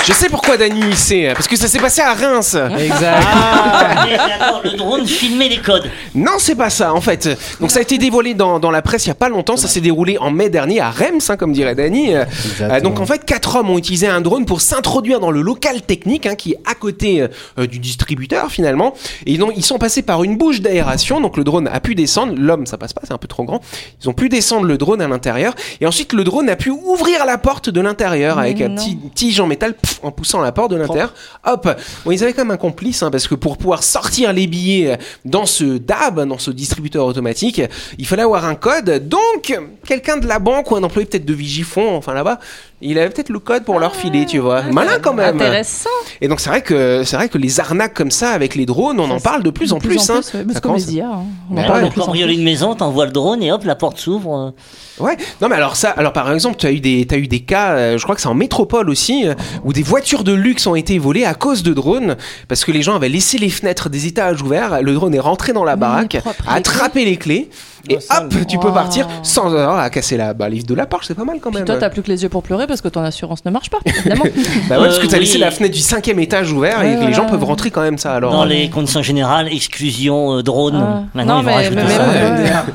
Je 0.08 0.14
sais 0.14 0.30
pourquoi 0.30 0.56
Dany 0.56 0.80
il 0.88 0.96
sait, 0.96 1.32
parce 1.34 1.46
que 1.46 1.54
ça 1.54 1.68
s'est 1.68 1.78
passé 1.78 2.00
à 2.00 2.14
Reims. 2.14 2.56
Exact. 2.78 3.22
Ah, 3.30 4.06
mais 4.08 4.16
d'accord, 4.16 4.62
le 4.64 4.70
drone 4.70 5.06
filmait 5.06 5.50
les 5.50 5.58
codes 5.58 5.90
Non, 6.14 6.32
c'est 6.38 6.54
pas 6.54 6.70
ça 6.70 6.94
en 6.94 7.02
fait. 7.02 7.28
Donc 7.60 7.70
ça 7.70 7.80
a 7.80 7.82
été 7.82 7.98
dévoilé 7.98 8.32
dans, 8.32 8.58
dans 8.58 8.70
la 8.70 8.80
presse 8.80 9.04
il 9.04 9.08
y 9.08 9.10
a 9.10 9.14
pas 9.14 9.28
longtemps. 9.28 9.58
Ça 9.58 9.68
s'est 9.68 9.82
déroulé 9.82 10.16
en 10.16 10.30
mai 10.30 10.48
dernier 10.48 10.80
à 10.80 10.90
Reims, 10.90 11.28
hein, 11.28 11.36
comme 11.36 11.52
dirait 11.52 11.74
Dany. 11.74 12.14
Euh, 12.16 12.24
Exactement. 12.24 12.80
donc 12.80 13.00
en 13.00 13.04
fait, 13.04 13.26
quatre 13.26 13.56
hommes 13.56 13.68
ont 13.68 13.76
utilisé 13.76 14.06
un 14.06 14.22
drone 14.22 14.46
pour 14.46 14.62
s'introduire 14.62 15.20
dans 15.20 15.30
le 15.30 15.42
local 15.42 15.82
technique 15.82 16.24
hein, 16.24 16.36
qui 16.36 16.52
est 16.52 16.60
à 16.64 16.74
côté 16.74 17.28
euh, 17.58 17.66
du 17.66 17.78
distributeur 17.78 18.50
finalement. 18.50 18.94
Et 19.26 19.36
donc 19.36 19.52
ils 19.56 19.64
sont 19.64 19.76
passés 19.76 20.00
par 20.00 20.24
une 20.24 20.38
bouche 20.38 20.62
d'aération. 20.62 21.20
Donc 21.20 21.36
le 21.36 21.44
drone 21.44 21.68
a 21.68 21.80
pu 21.80 21.94
descendre. 21.94 22.32
L'homme, 22.34 22.64
ça 22.64 22.78
passe 22.78 22.94
pas, 22.94 23.02
c'est 23.04 23.12
un 23.12 23.18
peu 23.18 23.28
trop 23.28 23.44
grand. 23.44 23.60
Ils 24.02 24.08
ont 24.08 24.14
pu 24.14 24.30
descendre 24.30 24.66
le 24.66 24.78
drone 24.78 25.02
à 25.02 25.08
l'intérieur. 25.08 25.54
Et 25.82 25.86
ensuite 25.86 26.14
le 26.14 26.24
drone 26.24 26.48
a 26.48 26.56
pu 26.56 26.70
ouvrir 26.70 27.26
la 27.26 27.36
porte 27.36 27.68
de 27.68 27.80
l'intérieur 27.82 28.38
avec 28.38 28.62
un 28.62 28.74
petit 28.74 28.96
tige 29.14 29.38
en 29.40 29.46
métal 29.46 29.74
pff, 29.74 29.97
en 30.02 30.10
poussant 30.10 30.40
la 30.40 30.52
porte 30.52 30.70
de 30.70 30.76
l'intérieur. 30.76 31.12
Hop. 31.44 31.68
Bon, 32.04 32.10
ils 32.10 32.22
avaient 32.22 32.32
quand 32.32 32.42
même 32.44 32.50
un 32.52 32.56
complice 32.56 33.02
hein, 33.02 33.10
parce 33.10 33.26
que 33.28 33.34
pour 33.34 33.56
pouvoir 33.58 33.82
sortir 33.82 34.32
les 34.32 34.46
billets 34.46 34.98
dans 35.24 35.46
ce 35.46 35.78
DAB, 35.78 36.26
dans 36.26 36.38
ce 36.38 36.50
distributeur 36.50 37.04
automatique, 37.06 37.60
il 37.98 38.06
fallait 38.06 38.22
avoir 38.22 38.44
un 38.44 38.54
code. 38.54 39.08
Donc 39.08 39.58
quelqu'un 39.86 40.16
de 40.16 40.26
la 40.26 40.38
banque 40.38 40.70
ou 40.70 40.76
un 40.76 40.82
employé 40.82 41.06
peut-être 41.06 41.24
de 41.24 41.34
Vigifon, 41.34 41.96
enfin 41.96 42.14
là-bas, 42.14 42.38
Il 42.80 42.96
avait 42.98 43.10
peut-être 43.10 43.30
le 43.30 43.40
code 43.40 43.64
pour 43.64 43.80
leur 43.80 43.96
filer, 43.96 44.24
tu 44.24 44.38
vois. 44.38 44.62
Malin 44.62 44.98
quand 45.02 45.12
même. 45.14 45.34
Intéressant. 45.34 45.88
Et 46.20 46.28
donc 46.28 46.38
c'est 46.40 46.48
vrai 46.48 46.62
que 46.62 47.02
c'est 47.04 47.16
vrai 47.16 47.28
que 47.28 47.36
les 47.38 47.58
arnaques 47.58 47.94
comme 47.94 48.10
ça 48.12 48.30
avec 48.30 48.54
les 48.54 48.66
drones, 48.66 49.00
on 49.00 49.10
en 49.10 49.18
parle 49.20 49.42
de 49.42 49.50
plus 49.50 49.72
en 49.72 49.78
plus. 49.80 50.08
hein. 50.10 50.14
ouais, 50.14 50.20
mais 50.20 50.22
Ça 50.22 50.32
c'est 50.54 50.60
comme 50.60 50.72
commence- 50.72 50.86
les 50.86 50.94
IA. 50.94 51.06
hein. 51.08 51.24
On 51.50 51.54
Bah 51.54 51.62
en 51.62 51.66
parle 51.66 51.82
ouais. 51.82 51.88
de 51.88 51.92
plus 51.92 52.02
en 52.02 52.10
plus. 52.12 52.20
une 52.32 52.44
maison, 52.44 52.74
t'envoies 52.76 53.06
le 53.06 53.12
drone 53.12 53.42
et 53.42 53.50
hop, 53.50 53.64
la 53.64 53.74
porte 53.74 53.98
s'ouvre. 53.98 54.54
Ouais. 55.00 55.16
Non 55.40 55.48
mais 55.48 55.56
alors 55.56 55.76
ça, 55.76 55.90
alors 55.90 56.12
par 56.12 56.32
exemple, 56.32 56.56
tu 56.56 56.66
as 56.66 56.72
eu 56.72 56.80
des, 56.80 57.06
eu 57.12 57.28
des 57.28 57.40
cas, 57.40 57.72
euh, 57.72 57.98
je 57.98 58.02
crois 58.02 58.14
que 58.14 58.20
c'est 58.20 58.28
en 58.28 58.34
métropole 58.34 58.90
aussi, 58.90 59.26
euh, 59.26 59.34
où 59.64 59.72
des 59.72 59.82
voitures 59.82 60.24
de 60.24 60.32
luxe 60.32 60.66
ont 60.66 60.74
été 60.74 60.98
volées 60.98 61.24
à 61.24 61.34
cause 61.34 61.62
de 61.62 61.72
drones, 61.72 62.16
parce 62.48 62.64
que 62.64 62.72
les 62.72 62.82
gens 62.82 62.96
avaient 62.96 63.08
laissé 63.08 63.38
les 63.38 63.50
fenêtres 63.50 63.88
des 63.88 64.06
étages 64.06 64.42
ouverts, 64.42 64.82
le 64.82 64.94
drone 64.94 65.14
est 65.14 65.20
rentré 65.20 65.52
dans 65.52 65.64
la 65.64 65.76
baraque, 65.76 66.18
propre, 66.20 66.44
a 66.48 66.54
attrapé 66.54 67.04
les 67.04 67.16
clés, 67.16 67.48
et 67.88 67.96
hop, 67.96 68.34
tu 68.48 68.58
peux 68.58 68.72
partir 68.72 69.06
sans 69.22 69.46
avoir 69.54 69.78
à 69.78 69.90
casser 69.90 70.16
la, 70.16 70.34
bah, 70.34 70.48
les 70.48 70.62
de 70.62 70.74
la 70.74 70.86
Porsche, 70.86 71.06
c'est 71.08 71.14
pas 71.14 71.24
mal 71.24 71.38
quand 71.40 71.50
Puis 71.50 71.58
même. 71.58 71.66
toi, 71.66 71.76
t'as 71.76 71.90
plus 71.90 72.02
que 72.02 72.08
les 72.08 72.22
yeux 72.22 72.28
pour 72.28 72.42
pleurer 72.42 72.66
parce 72.66 72.80
que 72.80 72.88
ton 72.88 73.02
assurance 73.02 73.44
ne 73.44 73.50
marche 73.50 73.70
pas, 73.70 73.78
évidemment. 73.84 74.24
Bah 74.68 74.78
ouais, 74.80 74.86
parce 74.86 74.98
que 74.98 75.06
Euh, 75.06 75.10
t'as 75.10 75.18
laissé 75.18 75.38
la 75.38 75.50
fenêtre 75.50 75.74
du 75.74 75.80
cinquième 75.80 76.18
étage 76.20 76.52
ouverte 76.52 76.82
et 76.84 76.96
que 76.96 77.06
les 77.06 77.12
gens 77.12 77.26
peuvent 77.26 77.44
rentrer 77.44 77.70
quand 77.70 77.80
même 77.82 77.98
ça 77.98 78.14
alors. 78.14 78.32
Dans 78.32 78.44
les 78.44 78.68
conditions 78.70 79.02
générales, 79.02 79.48
exclusion 79.52 80.38
euh, 80.38 80.42
drone. 80.42 80.74
Ah. 80.76 81.02
Maintenant, 81.14 81.34
Non, 81.36 81.40
ils 81.40 81.44
vont 81.44 81.50
mais- 81.50 81.54
rajouter 81.54 81.82
mais- 81.86 82.46
ça. 82.46 82.66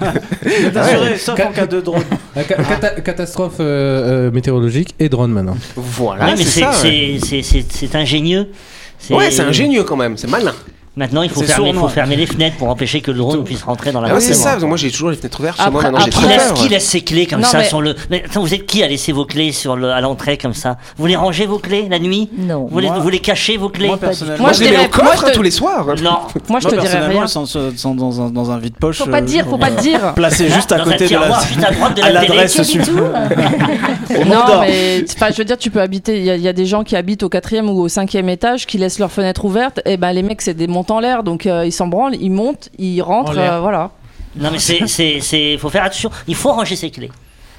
êtes 0.67 0.77
assuré, 0.77 1.17
sauf 1.17 1.39
en 1.39 1.51
cas 1.51 1.67
de 1.67 1.81
drone. 1.81 2.03
Cata- 2.35 3.01
catastrophe 3.01 3.57
euh, 3.59 4.27
euh, 4.27 4.31
météorologique 4.31 4.95
et 4.99 5.09
drone 5.09 5.31
maintenant. 5.31 5.57
Voilà, 5.75 6.35
c'est 6.37 6.63
ingénieux. 7.95 8.49
Ouais, 9.09 9.31
c'est 9.31 9.43
ingénieux 9.43 9.83
quand 9.83 9.95
même, 9.97 10.17
c'est 10.17 10.29
malin. 10.29 10.53
Maintenant, 10.95 11.23
il 11.23 11.29
faut, 11.31 11.41
fermer, 11.41 11.69
il 11.69 11.73
faut 11.73 11.79
sournois. 11.79 11.89
fermer 11.89 12.15
les 12.15 12.27
fenêtres 12.27 12.57
pour 12.57 12.69
empêcher 12.69 13.01
que 13.01 13.09
le 13.09 13.17
drone 13.17 13.43
puisse 13.43 13.63
rentrer 13.63 13.91
dans 13.91 13.99
la 13.99 14.09
Ah 14.09 14.13
ouais, 14.13 14.19
c'est 14.19 14.29
maison. 14.29 14.43
ça, 14.43 14.59
moi 14.59 14.77
j'ai 14.77 14.91
toujours 14.91 15.09
les 15.09 15.15
fenêtres 15.17 15.39
ouvertes 15.39 15.57
chez 15.59 15.69
moi 15.71 15.81
maintenant, 15.81 15.99
j'ai 16.05 16.11
Qui 16.11 16.25
laisse, 16.27 16.51
qui 16.53 16.69
laisse 16.69 16.85
ses 16.85 17.01
clés 17.01 17.25
comme 17.25 17.41
Non, 17.41 17.47
ça 17.47 17.57
mais- 17.59 17.63
sur 17.63 17.81
le. 17.81 17.95
Mais 18.11 18.23
attends, 18.23 18.41
vous 18.41 18.53
êtes 18.53 18.67
qui 18.67 18.83
à 18.83 18.87
laisser 18.87 19.11
vos 19.11 19.25
clés 19.25 19.51
sur 19.53 19.75
le... 19.75 19.89
à 19.91 20.01
l'entrée 20.01 20.37
comme 20.37 20.53
ça? 20.53 20.77
Vous 20.95 21.01
voulez 21.03 21.15
ranger 21.15 21.47
vos 21.47 21.57
clés 21.57 21.87
la 21.89 21.97
nuit? 21.97 22.29
Non. 22.37 22.67
vous 22.69 23.01
voulez 23.01 23.19
cacher 23.19 23.57
vos 23.57 23.69
clés? 23.69 23.87
Moi, 23.87 23.97
personnellement- 23.97 24.43
Moi, 24.43 24.53
je 24.53 24.59
je 24.59 24.63
les 24.69 24.77
mets 24.77 24.85
au 24.85 24.89
coffre 24.89 25.31
tous 25.31 25.41
les 25.41 25.49
soirs. 25.49 25.85
Non. 26.03 26.19
Moi, 26.49 26.59
je 26.59 26.65
te 26.67 26.69
dirais 26.69 26.81
personnellement, 26.83 27.09
rien. 27.09 27.21
elles 27.23 27.77
sont, 27.79 27.95
dans, 27.95 28.21
un, 28.21 28.29
dans 28.29 28.51
un 28.51 28.59
vide-poche. 28.59 28.97
Faut 28.99 29.05
pas 29.05 29.19
te 29.19 29.23
euh, 29.23 29.27
dire, 29.27 29.45
faut 29.47 29.57
pas 29.57 29.71
te 29.71 29.81
dire. 29.81 30.13
Placé 30.13 30.47
juste 30.49 30.71
à 30.73 30.79
côté 30.79 30.97
de 30.97 31.01
la. 31.01 31.07
tiroir, 31.07 31.43
juste 31.47 31.63
à 31.65 31.71
droite 31.73 31.97
de 31.97 32.03
à 32.03 32.11
la 32.11 32.21
télé. 32.21 32.35
l'adresse 32.35 32.77
Non, 34.27 34.61
mais 34.61 35.05
je 35.07 35.37
veux 35.37 35.45
dire, 35.45 35.57
tu 35.57 35.71
peux 35.71 35.81
habiter. 35.81 36.17
Il 36.19 36.23
y, 36.25 36.29
a- 36.29 36.35
il 36.35 36.41
y 36.41 36.47
a 36.47 36.53
des 36.53 36.65
gens 36.65 36.83
qui 36.83 36.95
habitent 36.95 37.23
au 37.23 37.29
quatrième 37.29 37.69
ou 37.69 37.79
au 37.79 37.87
cinquième 37.87 38.29
étage 38.29 38.65
qui 38.67 38.77
laissent 38.77 38.99
leurs 38.99 39.11
fenêtres 39.11 39.45
ouvertes. 39.45 39.81
Et 39.85 39.97
ben, 39.97 40.11
les 40.13 40.21
mecs, 40.23 40.41
c'est 40.41 40.53
des 40.53 40.67
en 40.91 40.99
l'air, 40.99 41.23
donc 41.23 41.45
euh, 41.45 41.65
ils 41.65 41.71
s'en 41.71 41.87
branlent, 41.87 42.15
ils 42.19 42.31
montent, 42.31 42.69
ils 42.77 43.01
rentrent, 43.01 43.37
euh, 43.37 43.59
voilà. 43.59 43.91
Non, 44.35 44.49
mais 44.51 44.59
c'est, 44.59 44.87
c'est, 44.87 45.19
c'est, 45.21 45.57
faut 45.57 45.69
faire 45.69 45.83
attention. 45.83 46.09
Il 46.27 46.35
faut 46.35 46.51
ranger 46.51 46.75
ses 46.75 46.89
clés. 46.89 47.11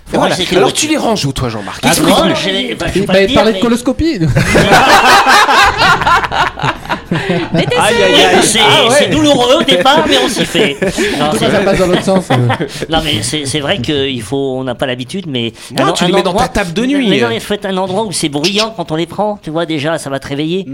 Faut 0.06 0.18
Voilà. 0.18 0.34
ranger 0.34 0.42
ses 0.42 0.48
clés. 0.48 0.56
Alors 0.58 0.72
tu 0.72 0.88
les 0.88 0.96
ranges 0.96 1.24
où 1.24 1.32
toi 1.32 1.48
Jean-Marc 1.48 1.80
Ah, 1.84 1.88
Explique-nous. 1.88 2.76
bah, 2.76 2.86
Bah, 3.06 3.52
de 3.52 3.60
coloscopie 3.60 4.18
Aïe 7.54 7.66
aïe 8.02 8.14
aïe. 8.14 8.42
C'est, 8.42 8.58
Ah 8.60 8.84
ouais. 8.88 8.94
c'est 8.98 9.08
douloureux 9.10 9.56
au 9.60 9.62
départ, 9.62 10.04
mais 10.08 10.16
on 10.24 10.28
s'y 10.28 10.44
fait. 10.44 10.76
Non, 11.18 11.30
c'est- 11.38 11.50
Ça 11.50 11.60
passe 11.60 11.78
dans 11.78 11.86
l'autre 11.86 12.02
sens. 12.04 12.28
euh. 12.30 12.36
non, 12.90 12.98
mais 13.04 13.22
c'est, 13.22 13.46
c'est 13.46 13.60
vrai 13.60 13.78
qu'il 13.80 14.22
faut, 14.22 14.56
on 14.58 14.64
n'a 14.64 14.74
pas 14.74 14.86
l'habitude, 14.86 15.26
mais. 15.26 15.52
Non, 15.78 15.92
tu 15.92 16.04
les 16.06 16.12
mets 16.12 16.22
dans 16.22 16.34
ta 16.34 16.48
table 16.48 16.72
de 16.72 16.84
nuit. 16.86 17.08
Mais 17.08 17.20
non, 17.20 17.30
il 17.30 17.40
faut 17.40 17.54
être 17.54 17.66
un 17.66 17.76
endroit 17.76 18.04
où 18.04 18.12
c'est 18.12 18.28
bruyant 18.28 18.72
quand 18.76 18.90
on 18.92 18.96
les 18.96 19.06
prend. 19.06 19.38
Tu 19.42 19.50
vois, 19.50 19.66
déjà, 19.66 19.98
ça 19.98 20.10
va 20.10 20.18
te 20.18 20.26
réveiller. 20.28 20.66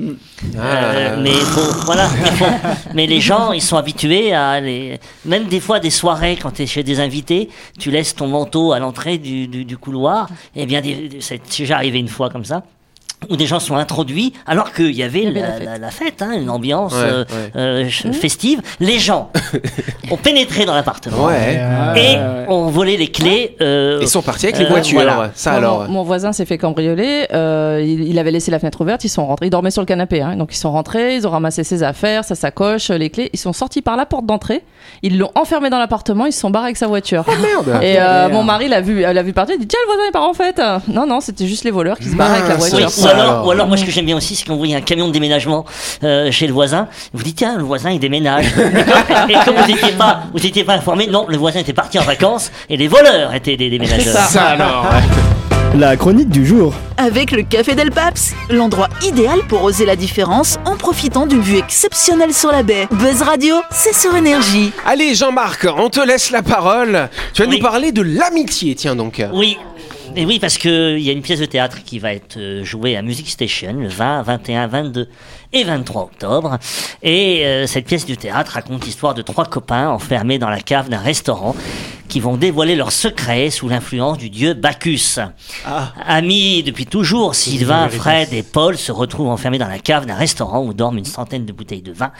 Ah. 0.59 0.63
Euh, 0.65 1.17
mais 1.23 1.33
faut, 1.33 1.61
voilà, 1.85 2.07
faut- 2.07 2.45
mais 2.95 3.07
les 3.07 3.21
gens, 3.21 3.53
ils 3.53 3.63
sont 3.63 3.77
habitués 3.77 4.33
à 4.33 4.61
les, 4.61 4.99
même 5.25 5.45
des 5.45 5.61
fois 5.61 5.81
des 5.81 5.91
soirées 5.91 6.39
quand 6.41 6.53
tu 6.53 6.63
es 6.63 6.67
chez 6.67 6.83
des 6.83 7.01
invités, 7.01 7.49
tu 7.79 7.91
laisses 7.91 8.15
ton 8.15 8.27
manteau 8.29 8.73
à 8.73 8.79
l'entrée 8.79 9.19
du, 9.19 9.47
du, 9.49 9.65
du 9.65 9.77
couloir. 9.77 10.29
Et 10.57 10.67
bien, 10.67 10.81
des- 10.81 11.11
c'est 11.21 11.41
déjà 11.59 11.77
arrivé 11.77 11.99
une 11.99 12.09
fois 12.09 12.31
comme 12.31 12.45
ça. 12.45 12.63
Où 13.29 13.37
des 13.37 13.45
gens 13.47 13.61
sont 13.61 13.77
introduits 13.77 14.33
alors 14.47 14.73
qu'il 14.73 14.93
y 14.93 15.03
avait, 15.03 15.25
y 15.25 15.27
avait 15.29 15.41
la, 15.41 15.47
la 15.49 15.53
fête. 15.53 15.65
la- 15.67 15.79
la 15.79 15.91
fête, 15.91 16.23
hein, 16.23 16.33
une 16.33 16.49
ambiance 16.49 16.95
Ouais, 16.95 17.01
euh, 17.05 17.25
ouais. 17.25 17.53
euh, 17.61 17.83
ch- 17.91 18.07
festive. 18.15 18.63
Les 18.81 18.99
gens 18.99 19.31
ont 20.11 20.17
pénétré 20.17 20.65
dans 20.65 20.75
l'appartement 20.75 21.27
Ouais. 21.27 21.61
et 21.97 22.17
ont 22.49 22.69
volé 22.69 22.97
les 22.97 23.09
clés. 23.09 23.57
euh, 23.61 23.99
Ils 24.01 24.09
sont 24.09 24.23
partis 24.23 24.47
avec 24.47 24.59
les 24.59 24.65
euh, 24.65 24.69
voitures. 24.69 25.03
voilà. 25.03 25.31
Ça 25.35 25.53
alors. 25.53 25.81
Mon, 25.85 25.89
mon 25.91 26.03
voisin 26.03 26.33
s'est 26.33 26.47
fait 26.47 26.57
cambrioler. 26.57 27.27
euh, 27.33 27.85
il, 27.85 28.09
il 28.09 28.19
avait 28.19 28.31
laissé 28.31 28.51
la 28.51 28.59
fenêtre 28.59 28.81
ouverte. 28.81 29.05
Ils 29.05 29.09
sont 29.11 29.27
rentrés. 29.27 29.47
Il 29.47 29.51
dormait 29.51 29.71
sur 29.71 29.83
le 29.83 29.87
canapé. 29.87 30.23
hein, 30.23 30.37
donc 30.37 30.55
ils 30.55 30.59
sont 30.59 30.73
rentrés. 30.73 31.15
Ils 31.17 31.27
ont 31.27 31.31
ramassé 31.31 31.63
ses 31.63 31.83
affaires, 31.83 32.25
sa 32.25 32.35
sacoche, 32.35 32.89
les 32.89 33.11
clés. 33.11 33.29
Ils 33.35 33.39
sont 33.39 33.53
sortis 33.53 33.83
par 33.83 33.97
la 33.99 34.07
porte 34.07 34.25
d'entrée. 34.25 34.63
Ils 35.03 35.19
l'ont 35.19 35.31
enfermé 35.35 35.69
dans 35.69 35.79
l'appartement. 35.79 36.25
Ils 36.25 36.33
se 36.33 36.41
sont 36.41 36.51
barrés 36.51 36.67
avec 36.67 36.79
sa 36.79 36.87
voiture. 36.87 37.25
Merde. 37.29 37.83
Et 37.83 38.01
euh, 38.01 38.29
Merde. 38.29 38.33
mon 38.33 38.43
mari 38.45 38.69
l'a 38.69 38.81
vu, 38.81 39.01
l'a 39.03 39.23
vu 39.23 39.35
partir. 39.35 39.57
Il 39.57 39.61
dit 39.61 39.67
tiens 39.69 39.79
le 39.87 39.93
voisin 39.93 40.09
il 40.09 40.13
part 40.13 40.29
en 40.29 40.33
fait. 40.35 40.61
Non 40.89 41.07
non 41.07 41.21
c'était 41.21 41.47
juste 41.47 41.65
les 41.65 41.71
voleurs 41.71 41.99
qui 41.99 42.09
se 42.09 42.17
barraient 42.17 42.39
avec 42.39 42.49
la. 42.49 42.55
Oui, 42.55 42.71
voiture. 42.71 42.91
Alors, 43.11 43.31
alors. 43.33 43.47
ou 43.47 43.51
alors, 43.51 43.67
moi, 43.69 43.77
ce 43.77 43.85
que 43.85 43.91
j'aime 43.91 44.07
bien 44.07 44.17
aussi, 44.17 44.35
c'est 44.37 44.45
quand 44.45 44.53
vous 44.53 44.59
voyez 44.59 44.75
un 44.77 44.81
camion 44.81 45.09
de 45.09 45.13
déménagement 45.13 45.65
euh, 46.05 46.31
chez 46.31 46.47
le 46.47 46.53
voisin, 46.53 46.89
vous 47.13 47.23
dites, 47.23 47.37
tiens, 47.37 47.57
le 47.57 47.65
voisin, 47.65 47.91
il 47.91 48.01
déménage. 48.01 48.47
et 49.29 49.35
comme 49.45 49.57
vous 49.57 49.67
n'étiez 49.67 49.93
pas, 49.93 50.21
vous 50.33 50.45
étiez 50.45 50.65
pas 50.65 50.75
informé, 50.75 51.07
non, 51.07 51.27
le 51.29 51.37
voisin 51.37 51.61
était 51.61 51.73
parti 51.73 51.99
en 51.99 52.03
vacances 52.05 52.51
et 52.69 52.77
les 52.77 52.89
voleurs 52.89 53.35
étaient 53.35 53.57
des 53.57 53.71
déménageurs. 53.71 54.13
ça. 54.15 54.23
Ça 54.25 54.43
alors. 54.45 54.87
La 55.79 55.97
chronique 55.97 56.31
du 56.31 56.45
jour. 56.45 56.75
Avec 56.97 57.31
le 57.31 57.43
Café 57.45 57.77
Del 57.77 57.93
Paps, 57.93 58.33
l'endroit 58.51 58.89
idéal 59.07 59.39
pour 59.49 59.63
oser 59.63 59.87
la 59.87 59.95
différence 59.95 60.59
en 60.65 60.75
profitant 60.77 61.27
d'une 61.27 61.41
vue 61.43 61.59
exceptionnelle 61.59 62.35
sur 62.35 62.51
la 62.51 62.65
baie. 62.65 62.89
Buzz 62.91 63.23
Radio, 63.23 63.55
c'est 63.71 63.95
sur 63.95 64.17
énergie. 64.17 64.73
Allez 64.85 65.15
Jean-Marc, 65.15 65.69
on 65.79 65.89
te 65.89 66.05
laisse 66.05 66.33
la 66.33 66.43
parole. 66.43 67.09
Tu 67.35 67.43
vas 67.43 67.49
Oui. 67.49 67.57
nous 67.59 67.63
parler 67.63 67.93
de 67.93 68.03
l'amitié, 68.03 68.75
tiens 68.75 68.97
donc. 68.97 69.23
Oui. 69.33 69.59
Et 70.17 70.27
oui, 70.27 70.41
parce 70.41 70.59
qu'il 70.59 70.99
y 70.99 71.09
a 71.09 71.13
une 71.13 71.23
pièce 71.23 71.39
de 71.39 71.47
théâtre 71.47 71.85
qui 71.85 72.01
va 72.01 72.13
être 72.13 72.37
euh, 72.37 72.65
jouée 72.65 72.97
à 72.97 73.03
Music 73.03 73.29
Station 73.29 73.75
le 73.75 73.89
20, 73.89 74.23
21, 74.23 74.67
22 74.67 75.09
et 75.53 75.63
23 75.63 76.03
octobre. 76.03 76.59
Et 77.03 77.47
euh, 77.47 77.67
cette 77.67 77.87
pièce 77.87 78.05
du 78.07 78.17
théâtre 78.17 78.53
raconte 78.53 78.85
l'histoire 78.85 79.15
de 79.15 79.23
trois 79.23 79.45
copains 79.45 79.89
enfermés 79.89 80.39
dans 80.39 80.51
la 80.51 80.61
cave 80.61 80.89
d'un 80.89 80.99
restaurant 80.99 81.55
qui 82.11 82.19
vont 82.19 82.37
dévoiler 82.37 82.75
leurs 82.75 82.91
secrets 82.91 83.51
sous 83.51 83.69
l'influence 83.69 84.19
du 84.19 84.31
dieu 84.31 84.53
Bacchus. 84.53 85.21
Amis 86.05 86.65
depuis 86.65 86.85
toujours, 86.85 87.37
Sylvain, 87.37 87.89
Fred 87.89 88.33
et 88.33 88.43
Paul 88.43 88.77
se 88.77 88.91
retrouvent 88.91 89.29
enfermés 89.29 89.59
dans 89.59 89.69
la 89.69 89.79
cave 89.79 90.07
d'un 90.07 90.17
restaurant 90.17 90.65
où 90.65 90.75
dorment 90.75 90.99
une 90.99 91.05
centaine 91.05 91.47
de 91.47 91.53
bouteilles 91.53 91.83
de 91.83 91.93
vin. 91.93 92.11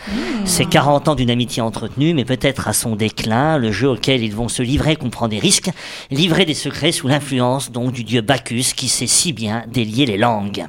C'est 0.45 0.65
40 0.65 1.09
ans 1.09 1.15
d'une 1.17 1.31
amitié 1.31 1.61
entretenue, 1.61 2.15
mais 2.15 2.25
peut-être 2.25 2.69
à 2.69 2.73
son 2.73 2.95
déclin, 2.95 3.59
le 3.59 3.73
jeu 3.73 3.89
auquel 3.89 4.23
ils 4.23 4.35
vont 4.35 4.49
se 4.49 4.63
livrer 4.63 4.95
comprend 4.95 5.27
des 5.27 5.41
risques, 5.41 5.71
livrer 6.13 6.45
des 6.45 6.55
secrets 6.55 6.93
sous 6.93 7.09
l'influence 7.09 7.73
donc 7.73 7.93
du 7.93 8.05
dieu 8.05 8.21
Bacchus 8.21 8.73
qui 8.77 8.89
sait 8.89 9.09
si 9.09 9.33
bien 9.33 9.65
délier 9.67 10.07
les 10.07 10.19
langues. 10.19 10.67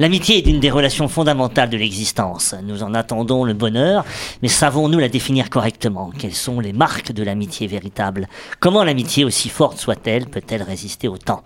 L'amitié 0.00 0.38
est 0.38 0.46
une 0.46 0.60
des 0.60 0.70
relations 0.70 1.08
fondamentales 1.08 1.68
de 1.68 1.76
l'existence. 1.76 2.54
Nous 2.64 2.82
en 2.82 2.94
attendons 2.94 3.44
le 3.44 3.52
bonheur, 3.52 4.02
mais 4.40 4.48
savons-nous 4.48 4.98
la 4.98 5.10
définir 5.10 5.50
correctement? 5.50 6.10
Quelles 6.18 6.34
sont 6.34 6.58
les 6.58 6.72
marques 6.72 7.12
de 7.12 7.22
l'amitié 7.22 7.66
véritable? 7.66 8.26
Comment 8.60 8.82
l'amitié, 8.82 9.26
aussi 9.26 9.50
forte 9.50 9.76
soit-elle, 9.76 10.24
peut-elle 10.24 10.62
résister 10.62 11.06
au 11.06 11.18
temps? 11.18 11.42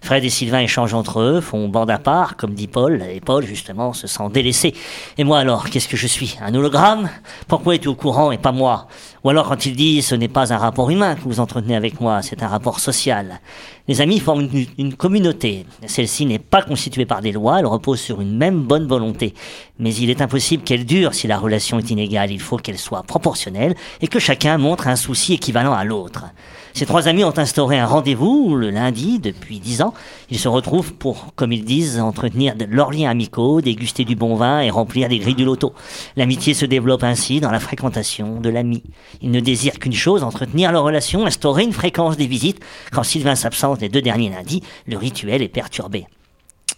Fred 0.00 0.24
et 0.24 0.30
Sylvain 0.30 0.60
échangent 0.60 0.94
entre 0.94 1.20
eux, 1.20 1.40
font 1.40 1.68
bande 1.68 1.90
à 1.90 1.98
part, 1.98 2.36
comme 2.36 2.54
dit 2.54 2.66
Paul, 2.66 3.02
et 3.10 3.20
Paul, 3.20 3.44
justement, 3.44 3.92
se 3.92 4.06
sent 4.06 4.28
délaissé. 4.32 4.74
Et 5.18 5.24
moi 5.24 5.38
alors, 5.38 5.70
qu'est-ce 5.70 5.88
que 5.88 5.96
je 5.96 6.06
suis 6.06 6.36
Un 6.40 6.54
hologramme? 6.54 7.08
Pourquoi 7.48 7.74
es-tu 7.74 7.88
au 7.88 7.94
courant 7.94 8.32
et 8.32 8.38
pas 8.38 8.52
moi? 8.52 8.88
Ou 9.24 9.30
alors 9.30 9.48
quand 9.48 9.66
il 9.66 9.74
dit 9.74 10.02
ce 10.02 10.14
n'est 10.14 10.28
pas 10.28 10.52
un 10.52 10.58
rapport 10.58 10.88
humain 10.90 11.16
que 11.16 11.22
vous 11.22 11.40
entretenez 11.40 11.74
avec 11.74 12.00
moi, 12.00 12.22
c'est 12.22 12.42
un 12.42 12.48
rapport 12.48 12.78
social. 12.78 13.40
Les 13.88 14.00
amis 14.00 14.20
forment 14.20 14.48
une, 14.52 14.66
une 14.78 14.94
communauté. 14.94 15.66
Celle-ci 15.86 16.26
n'est 16.26 16.38
pas 16.38 16.62
constituée 16.62 17.06
par 17.06 17.22
des 17.22 17.32
lois, 17.32 17.58
elle 17.58 17.66
repose 17.66 18.00
sur 18.00 18.20
une 18.20 18.36
même 18.36 18.60
bonne 18.62 18.86
volonté. 18.86 19.34
Mais 19.78 19.94
il 19.94 20.10
est 20.10 20.20
impossible 20.20 20.62
qu'elle 20.62 20.84
dure 20.84 21.14
si 21.14 21.26
la 21.26 21.38
relation 21.38 21.78
est 21.78 21.90
inégale. 21.90 22.30
Il 22.30 22.40
faut 22.40 22.56
qu'elle 22.56 22.78
soit 22.78 23.02
proportionnelle 23.02 23.74
et 24.00 24.08
que 24.08 24.18
chacun 24.18 24.58
montre 24.58 24.88
un 24.88 24.96
souci 24.96 25.34
équivalent 25.34 25.72
à 25.72 25.84
l'autre. 25.84 26.26
Ces 26.76 26.84
trois 26.84 27.08
amis 27.08 27.24
ont 27.24 27.38
instauré 27.38 27.78
un 27.78 27.86
rendez-vous 27.86 28.54
le 28.54 28.68
lundi 28.68 29.18
depuis 29.18 29.60
dix 29.60 29.80
ans. 29.80 29.94
Ils 30.28 30.38
se 30.38 30.46
retrouvent 30.46 30.92
pour, 30.92 31.32
comme 31.34 31.50
ils 31.50 31.64
disent, 31.64 31.98
entretenir 31.98 32.52
leurs 32.68 32.90
liens 32.90 33.08
amicaux, 33.08 33.62
déguster 33.62 34.04
du 34.04 34.14
bon 34.14 34.34
vin 34.34 34.60
et 34.60 34.68
remplir 34.68 35.08
des 35.08 35.18
grilles 35.18 35.34
du 35.34 35.46
loto. 35.46 35.72
L'amitié 36.16 36.52
se 36.52 36.66
développe 36.66 37.02
ainsi 37.02 37.40
dans 37.40 37.50
la 37.50 37.60
fréquentation 37.60 38.42
de 38.42 38.50
l'ami. 38.50 38.82
Ils 39.22 39.30
ne 39.30 39.40
désirent 39.40 39.78
qu'une 39.78 39.94
chose, 39.94 40.22
entretenir 40.22 40.70
leur 40.70 40.82
relation, 40.82 41.24
instaurer 41.24 41.62
une 41.62 41.72
fréquence 41.72 42.18
des 42.18 42.26
visites. 42.26 42.60
Quand 42.92 43.04
Sylvain 43.04 43.36
s'absente 43.36 43.80
les 43.80 43.88
deux 43.88 44.02
derniers 44.02 44.28
lundis, 44.28 44.62
le 44.86 44.98
rituel 44.98 45.40
est 45.40 45.48
perturbé. 45.48 46.04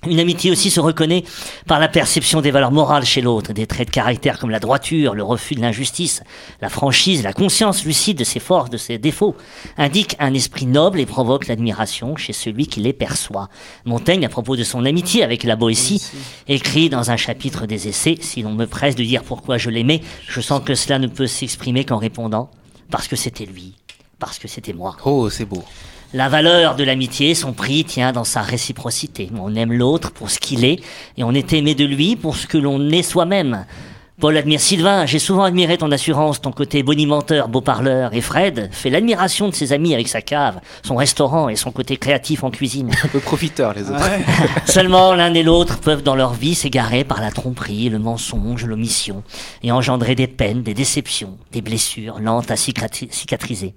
Une 0.06 0.20
amitié 0.20 0.52
aussi 0.52 0.70
se 0.70 0.78
reconnaît 0.78 1.24
par 1.66 1.80
la 1.80 1.88
perception 1.88 2.40
des 2.40 2.52
valeurs 2.52 2.70
morales 2.70 3.04
chez 3.04 3.20
l'autre, 3.20 3.52
des 3.52 3.66
traits 3.66 3.88
de 3.88 3.92
caractère 3.92 4.38
comme 4.38 4.50
la 4.50 4.60
droiture, 4.60 5.12
le 5.12 5.24
refus 5.24 5.56
de 5.56 5.60
l'injustice, 5.60 6.22
la 6.60 6.68
franchise, 6.68 7.24
la 7.24 7.32
conscience 7.32 7.84
lucide 7.84 8.16
de 8.16 8.22
ses 8.22 8.38
forces, 8.38 8.70
de 8.70 8.76
ses 8.76 8.98
défauts, 8.98 9.34
indique 9.76 10.14
un 10.20 10.34
esprit 10.34 10.66
noble 10.66 11.00
et 11.00 11.06
provoque 11.06 11.48
l'admiration 11.48 12.14
chez 12.14 12.32
celui 12.32 12.68
qui 12.68 12.78
les 12.78 12.92
perçoit. 12.92 13.48
Montaigne, 13.86 14.24
à 14.24 14.28
propos 14.28 14.54
de 14.54 14.62
son 14.62 14.84
amitié 14.84 15.24
avec 15.24 15.42
la 15.42 15.56
Boétie, 15.56 16.00
écrit 16.46 16.88
dans 16.88 17.10
un 17.10 17.16
chapitre 17.16 17.66
des 17.66 17.88
essais, 17.88 18.18
si 18.20 18.42
l'on 18.42 18.54
me 18.54 18.66
presse 18.66 18.94
de 18.94 19.02
dire 19.02 19.24
pourquoi 19.24 19.58
je 19.58 19.68
l'aimais, 19.68 20.00
je 20.28 20.40
sens 20.40 20.62
que 20.64 20.76
cela 20.76 21.00
ne 21.00 21.08
peut 21.08 21.26
s'exprimer 21.26 21.84
qu'en 21.84 21.98
répondant, 21.98 22.50
parce 22.88 23.08
que 23.08 23.16
c'était 23.16 23.46
lui, 23.46 23.74
parce 24.20 24.38
que 24.38 24.46
c'était 24.46 24.74
moi. 24.74 24.96
Oh, 25.04 25.28
c'est 25.28 25.44
beau. 25.44 25.64
La 26.14 26.30
valeur 26.30 26.74
de 26.74 26.84
l'amitié, 26.84 27.34
son 27.34 27.52
prix 27.52 27.84
tient 27.84 28.12
dans 28.12 28.24
sa 28.24 28.40
réciprocité. 28.40 29.28
On 29.38 29.54
aime 29.54 29.74
l'autre 29.74 30.10
pour 30.10 30.30
ce 30.30 30.38
qu'il 30.38 30.64
est 30.64 30.80
et 31.18 31.24
on 31.24 31.34
est 31.34 31.52
aimé 31.52 31.74
de 31.74 31.84
lui 31.84 32.16
pour 32.16 32.34
ce 32.36 32.46
que 32.46 32.56
l'on 32.56 32.88
est 32.88 33.02
soi-même. 33.02 33.66
Paul 34.20 34.36
admire 34.36 34.60
Sylvain, 34.60 35.06
j'ai 35.06 35.20
souvent 35.20 35.44
admiré 35.44 35.78
ton 35.78 35.92
assurance, 35.92 36.40
ton 36.40 36.50
côté 36.50 36.82
bonimenteur, 36.82 37.46
beau 37.48 37.60
parleur. 37.60 38.12
Et 38.14 38.20
Fred 38.20 38.68
fait 38.72 38.90
l'admiration 38.90 39.48
de 39.48 39.54
ses 39.54 39.72
amis 39.72 39.94
avec 39.94 40.08
sa 40.08 40.22
cave, 40.22 40.60
son 40.82 40.96
restaurant 40.96 41.48
et 41.48 41.54
son 41.54 41.70
côté 41.70 41.96
créatif 41.98 42.42
en 42.42 42.50
cuisine. 42.50 42.90
Un 43.04 43.06
peu 43.08 43.20
profiteur, 43.20 43.74
les 43.74 43.88
autres. 43.90 44.00
Seulement 44.66 45.14
l'un 45.14 45.32
et 45.34 45.44
l'autre 45.44 45.78
peuvent 45.78 46.02
dans 46.02 46.16
leur 46.16 46.32
vie 46.34 46.56
s'égarer 46.56 47.04
par 47.04 47.20
la 47.20 47.30
tromperie, 47.30 47.90
le 47.90 48.00
mensonge, 48.00 48.64
l'omission, 48.64 49.22
et 49.62 49.70
engendrer 49.70 50.16
des 50.16 50.26
peines, 50.26 50.64
des 50.64 50.74
déceptions, 50.74 51.38
des 51.52 51.62
blessures 51.62 52.18
lentes 52.18 52.50
à 52.50 52.56
cicatri- 52.56 53.12
cicatriser. 53.12 53.74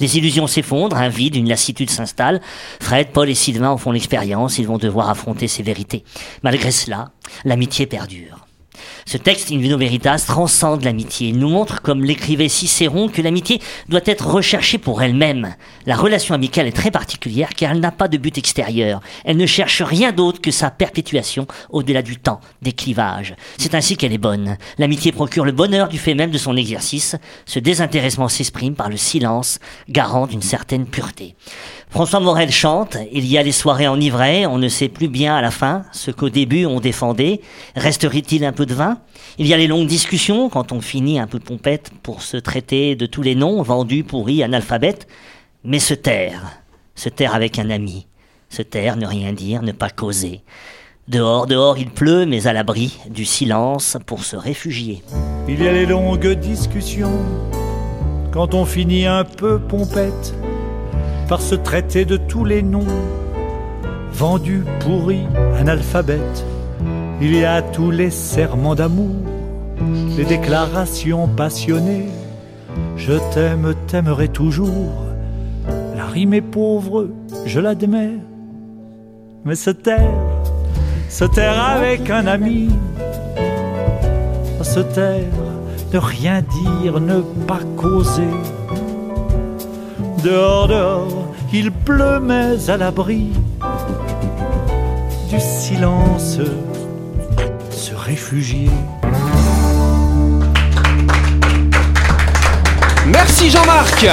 Les 0.00 0.18
illusions 0.18 0.48
s'effondrent, 0.48 0.96
un 0.96 1.08
vide, 1.08 1.36
une 1.36 1.48
lassitude 1.48 1.90
s'installe. 1.90 2.40
Fred, 2.80 3.10
Paul 3.12 3.30
et 3.30 3.34
Sylvain 3.36 3.70
en 3.70 3.76
font 3.76 3.92
l'expérience, 3.92 4.58
ils 4.58 4.66
vont 4.66 4.78
devoir 4.78 5.08
affronter 5.08 5.46
ces 5.46 5.62
vérités. 5.62 6.02
Malgré 6.42 6.72
cela, 6.72 7.12
l'amitié 7.44 7.86
perdure. 7.86 8.43
Ce 9.06 9.16
texte, 9.16 9.50
In 9.52 9.58
Vino 9.58 9.78
Veritas, 9.78 10.24
transcende 10.26 10.84
l'amitié. 10.84 11.28
Il 11.28 11.38
nous 11.38 11.48
montre, 11.48 11.82
comme 11.82 12.04
l'écrivait 12.04 12.48
Cicéron, 12.48 13.08
que 13.08 13.22
l'amitié 13.22 13.60
doit 13.88 14.00
être 14.04 14.26
recherchée 14.26 14.78
pour 14.78 15.02
elle-même. 15.02 15.54
La 15.86 15.96
relation 15.96 16.34
amicale 16.34 16.66
est 16.66 16.72
très 16.72 16.90
particulière 16.90 17.50
car 17.54 17.72
elle 17.72 17.80
n'a 17.80 17.92
pas 17.92 18.08
de 18.08 18.16
but 18.16 18.36
extérieur. 18.38 19.00
Elle 19.24 19.36
ne 19.36 19.46
cherche 19.46 19.82
rien 19.82 20.12
d'autre 20.12 20.40
que 20.40 20.50
sa 20.50 20.70
perpétuation 20.70 21.46
au-delà 21.70 22.02
du 22.02 22.16
temps, 22.16 22.40
des 22.62 22.72
clivages. 22.72 23.34
C'est 23.58 23.74
ainsi 23.74 23.96
qu'elle 23.96 24.12
est 24.12 24.18
bonne. 24.18 24.56
L'amitié 24.78 25.12
procure 25.12 25.44
le 25.44 25.52
bonheur 25.52 25.88
du 25.88 25.98
fait 25.98 26.14
même 26.14 26.30
de 26.30 26.38
son 26.38 26.56
exercice. 26.56 27.16
Ce 27.46 27.58
désintéressement 27.58 28.28
s'exprime 28.28 28.74
par 28.74 28.88
le 28.88 28.96
silence, 28.96 29.58
garant 29.88 30.26
d'une 30.26 30.42
certaine 30.42 30.86
pureté. 30.86 31.34
François 31.94 32.18
Morel 32.18 32.50
chante, 32.50 32.96
il 33.12 33.24
y 33.24 33.38
a 33.38 33.42
les 33.44 33.52
soirées 33.52 33.86
enivrées, 33.86 34.48
on 34.48 34.58
ne 34.58 34.66
sait 34.66 34.88
plus 34.88 35.06
bien 35.06 35.36
à 35.36 35.40
la 35.40 35.52
fin 35.52 35.84
ce 35.92 36.10
qu'au 36.10 36.28
début 36.28 36.66
on 36.66 36.80
défendait. 36.80 37.40
Resterait-il 37.76 38.44
un 38.44 38.50
peu 38.50 38.66
de 38.66 38.74
vin? 38.74 38.98
Il 39.38 39.46
y 39.46 39.54
a 39.54 39.56
les 39.56 39.68
longues 39.68 39.86
discussions 39.86 40.48
quand 40.48 40.72
on 40.72 40.80
finit 40.80 41.20
un 41.20 41.28
peu 41.28 41.38
pompette 41.38 41.92
pour 42.02 42.22
se 42.22 42.36
traiter 42.36 42.96
de 42.96 43.06
tous 43.06 43.22
les 43.22 43.36
noms 43.36 43.62
vendus, 43.62 44.02
pourris, 44.02 44.42
analphabètes. 44.42 45.06
Mais 45.62 45.78
se 45.78 45.94
taire, 45.94 46.42
se 46.96 47.08
taire 47.08 47.32
avec 47.32 47.60
un 47.60 47.70
ami, 47.70 48.08
se 48.48 48.62
taire, 48.62 48.96
ne 48.96 49.06
rien 49.06 49.32
dire, 49.32 49.62
ne 49.62 49.70
pas 49.70 49.90
causer. 49.90 50.40
Dehors, 51.06 51.46
dehors, 51.46 51.78
il 51.78 51.90
pleut, 51.90 52.26
mais 52.26 52.48
à 52.48 52.52
l'abri 52.52 52.98
du 53.08 53.24
silence 53.24 53.98
pour 54.04 54.24
se 54.24 54.34
réfugier. 54.34 55.04
Il 55.46 55.62
y 55.62 55.68
a 55.68 55.72
les 55.72 55.86
longues 55.86 56.32
discussions 56.40 57.20
quand 58.32 58.52
on 58.54 58.64
finit 58.64 59.06
un 59.06 59.22
peu 59.22 59.60
pompette 59.60 60.34
par 61.28 61.40
se 61.40 61.54
traiter 61.54 62.04
de 62.04 62.16
tous 62.16 62.44
les 62.44 62.62
noms 62.62 62.86
vendus, 64.12 64.64
pourris, 64.80 65.26
analphabètes. 65.58 66.44
Il 67.20 67.34
y 67.34 67.44
a 67.44 67.62
tous 67.62 67.90
les 67.90 68.10
serments 68.10 68.74
d'amour, 68.74 69.16
les 70.16 70.24
déclarations 70.24 71.28
passionnées. 71.28 72.08
Je 72.96 73.14
t'aime, 73.32 73.74
t'aimerai 73.86 74.28
toujours. 74.28 75.04
La 75.96 76.06
rime 76.06 76.34
est 76.34 76.40
pauvre, 76.40 77.08
je 77.46 77.60
l'admets. 77.60 78.18
Mais 79.44 79.54
se 79.54 79.70
taire, 79.70 80.14
se 81.08 81.24
taire 81.24 81.62
avec 81.62 82.10
un 82.10 82.26
ami, 82.26 82.70
se 84.62 84.80
taire, 84.80 85.24
ne 85.92 85.98
rien 85.98 86.42
dire, 86.42 87.00
ne 87.00 87.20
pas 87.46 87.60
causer. 87.76 88.22
Dehors, 90.24 90.68
dehors, 90.68 91.34
il 91.52 91.70
pleut, 91.70 92.18
mais 92.18 92.70
à 92.70 92.78
l'abri 92.78 93.30
du 95.28 95.38
silence, 95.38 96.38
se 97.70 97.94
réfugier. 97.94 98.70
Merci 103.04 103.50
Jean-Marc 103.50 104.06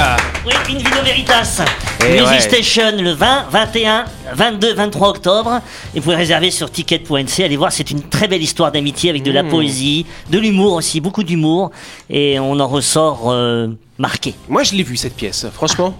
Oui, 0.44 0.52
In 0.68 0.76
Vino 0.76 1.02
Veritas. 1.02 1.62
Eh 2.04 2.12
Music 2.12 2.26
ouais. 2.28 2.40
Station 2.40 2.96
le 2.98 3.12
20, 3.12 3.44
21, 3.50 4.04
22, 4.34 4.74
23 4.74 5.08
octobre. 5.10 5.60
Et 5.94 5.98
vous 5.98 6.04
pouvez 6.04 6.16
réserver 6.16 6.50
sur 6.50 6.70
ticket.nc. 6.70 7.44
Allez 7.44 7.56
voir, 7.56 7.70
c'est 7.72 7.90
une 7.90 8.02
très 8.02 8.28
belle 8.28 8.42
histoire 8.42 8.72
d'amitié 8.72 9.10
avec 9.10 9.22
de 9.22 9.30
la 9.30 9.42
Mmh. 9.42 9.48
poésie, 9.48 10.06
de 10.30 10.38
l'humour 10.38 10.74
aussi, 10.74 11.00
beaucoup 11.00 11.22
d'humour. 11.24 11.70
Et 12.10 12.38
on 12.40 12.58
en 12.60 12.66
ressort 12.68 13.30
euh, 13.30 13.68
marqué. 13.98 14.34
Moi 14.48 14.62
je 14.62 14.74
l'ai 14.74 14.82
vu 14.82 14.96
cette 14.96 15.14
pièce, 15.16 15.46
franchement. 15.52 15.94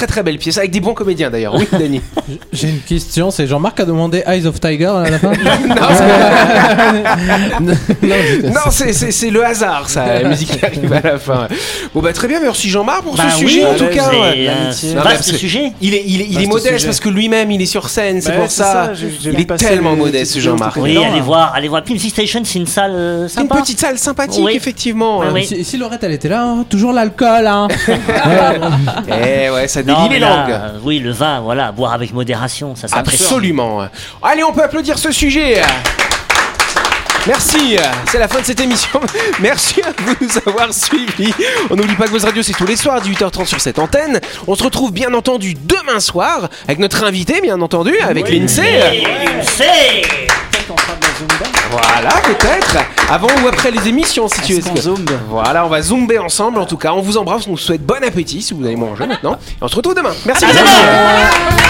Très 0.00 0.06
très 0.06 0.22
belle 0.22 0.38
pièce, 0.38 0.56
avec 0.56 0.70
des 0.70 0.80
bons 0.80 0.94
comédiens 0.94 1.28
d'ailleurs. 1.28 1.54
Oui, 1.54 1.68
Dany. 1.70 2.00
J'ai 2.54 2.70
une 2.70 2.80
question, 2.80 3.30
c'est 3.30 3.46
Jean-Marc 3.46 3.80
a 3.80 3.84
demandé 3.84 4.22
Eyes 4.26 4.46
of 4.46 4.58
Tiger 4.58 4.86
à 4.86 5.10
la 5.10 5.18
fin 5.18 5.32
non, 5.68 5.74
Non, 7.60 7.74
non, 7.74 7.74
je- 8.00 8.46
Non, 8.46 8.70
c'est- 8.70 8.94
c'est 8.94 9.10
c'est 9.10 9.28
le 9.28 9.44
hasard, 9.44 9.90
ça, 9.90 10.22
la 10.22 10.26
musique 10.28 10.58
qui 10.58 10.64
arrive 10.64 10.90
à 10.90 11.00
la 11.02 11.18
fin. 11.18 11.48
Bon, 11.94 12.00
bah 12.00 12.14
très 12.14 12.28
bien, 12.28 12.40
merci 12.40 12.70
Jean-Marc 12.70 13.02
pour 13.02 13.14
Bah 13.14 13.24
ce 13.28 13.44
oui, 13.44 13.50
sujet 13.50 13.66
en 13.66 13.72
c'est 13.76 13.88
tout 13.90 13.94
cas. 13.94 14.10
l'amitié. 14.10 14.94
Non, 14.94 15.02
vaste 15.02 15.16
parce 15.30 15.36
sujet. 15.36 15.72
Il 15.82 15.92
est, 15.92 16.02
il 16.06 16.22
est, 16.22 16.26
il 16.30 16.40
est 16.42 16.46
modeste 16.46 16.72
sujet. 16.76 16.86
parce 16.86 17.00
que 17.00 17.10
lui-même 17.10 17.50
il 17.50 17.60
est 17.60 17.66
sur 17.66 17.90
scène, 17.90 18.22
c'est 18.22 18.30
Bah, 18.30 18.36
pour 18.38 18.50
c'est 18.50 18.62
ça. 18.62 18.72
ça, 18.72 18.94
j'ai- 18.94 19.12
j'ai 19.20 19.32
il 19.34 19.40
est 19.40 19.56
tellement 19.58 19.96
modeste 19.96 20.38
Jean-Marc. 20.40 20.76
Oui, 20.78 20.94
Non, 20.94 21.04
allez 21.04 21.18
hein. 21.18 21.22
voir, 21.22 21.52
allez 21.54 21.68
voir. 21.68 21.82
Music 21.90 22.10
Station, 22.10 22.40
c'est 22.44 22.58
une 22.58 22.66
salle 22.66 22.92
euh, 22.94 23.28
C'est 23.28 23.42
une 23.42 23.48
petite 23.48 23.78
salle 23.78 23.98
sympathique, 23.98 24.42
Oui. 24.42 24.52
effectivement. 24.56 25.20
Oui. 25.30 25.44
Si, 25.44 25.62
si 25.62 25.76
Laurette 25.76 26.04
elle 26.04 26.12
était 26.12 26.28
là, 26.30 26.42
hein, 26.42 26.64
toujours 26.70 26.92
l'alcool. 26.94 27.46
Hein. 27.46 27.68
Eh 29.08 29.50
ouais, 29.50 29.68
ça 29.68 29.82
Non, 29.90 30.08
mais 30.08 30.18
là, 30.18 30.46
euh, 30.48 30.78
oui, 30.82 30.98
le 30.98 31.12
vin, 31.12 31.40
voilà, 31.40 31.72
boire 31.72 31.92
avec 31.92 32.12
modération, 32.12 32.74
ça 32.76 32.88
s'apprécie. 32.88 33.22
Absolument. 33.22 33.88
Allez, 34.22 34.44
on 34.44 34.52
peut 34.52 34.62
applaudir 34.62 34.98
ce 34.98 35.12
sujet. 35.12 35.62
Merci, 37.26 37.76
c'est 38.10 38.18
la 38.18 38.28
fin 38.28 38.40
de 38.40 38.46
cette 38.46 38.60
émission. 38.60 39.00
Merci 39.40 39.82
à 39.82 39.92
vous 39.98 40.14
de 40.14 40.24
nous 40.24 40.38
avoir 40.46 40.72
suivis. 40.72 41.34
On 41.68 41.76
n'oublie 41.76 41.94
pas 41.94 42.06
que 42.06 42.12
Buzz 42.12 42.24
Radio, 42.24 42.42
c'est 42.42 42.54
tous 42.54 42.66
les 42.66 42.76
soirs 42.76 42.96
à 42.96 43.00
18h30 43.00 43.46
sur 43.46 43.60
cette 43.60 43.78
antenne. 43.78 44.20
On 44.46 44.54
se 44.54 44.62
retrouve 44.62 44.92
bien 44.92 45.12
entendu 45.12 45.54
demain 45.54 46.00
soir 46.00 46.48
avec 46.66 46.78
notre 46.78 47.04
invité, 47.04 47.40
bien 47.42 47.60
entendu, 47.60 47.98
avec 48.00 48.30
l'INSEE. 48.30 48.62
Et 48.94 49.04
c'est 49.42 50.39
Voilà, 51.82 52.10
peut-être. 52.22 52.76
Avant 53.10 53.28
ou 53.42 53.48
après 53.48 53.70
les 53.70 53.88
émissions, 53.88 54.28
si 54.28 54.40
tu 54.42 54.54
veux. 54.54 54.80
Zumbe 54.80 55.10
Voilà, 55.28 55.64
on 55.66 55.68
va 55.68 55.82
zoomer 55.82 56.18
ensemble. 56.18 56.58
En 56.58 56.66
tout 56.66 56.76
cas, 56.76 56.92
on 56.92 57.00
vous 57.00 57.16
embrasse, 57.16 57.46
on 57.46 57.52
vous 57.52 57.58
souhaite 57.58 57.84
bon 57.84 58.02
appétit 58.04 58.42
si 58.42 58.54
vous 58.54 58.64
allez 58.64 58.76
manger 58.76 59.06
maintenant. 59.06 59.34
Et 59.34 59.62
on 59.62 59.68
se 59.68 59.76
retrouve 59.76 59.94
demain. 59.94 60.12
Merci. 60.26 60.46
les 60.46 61.69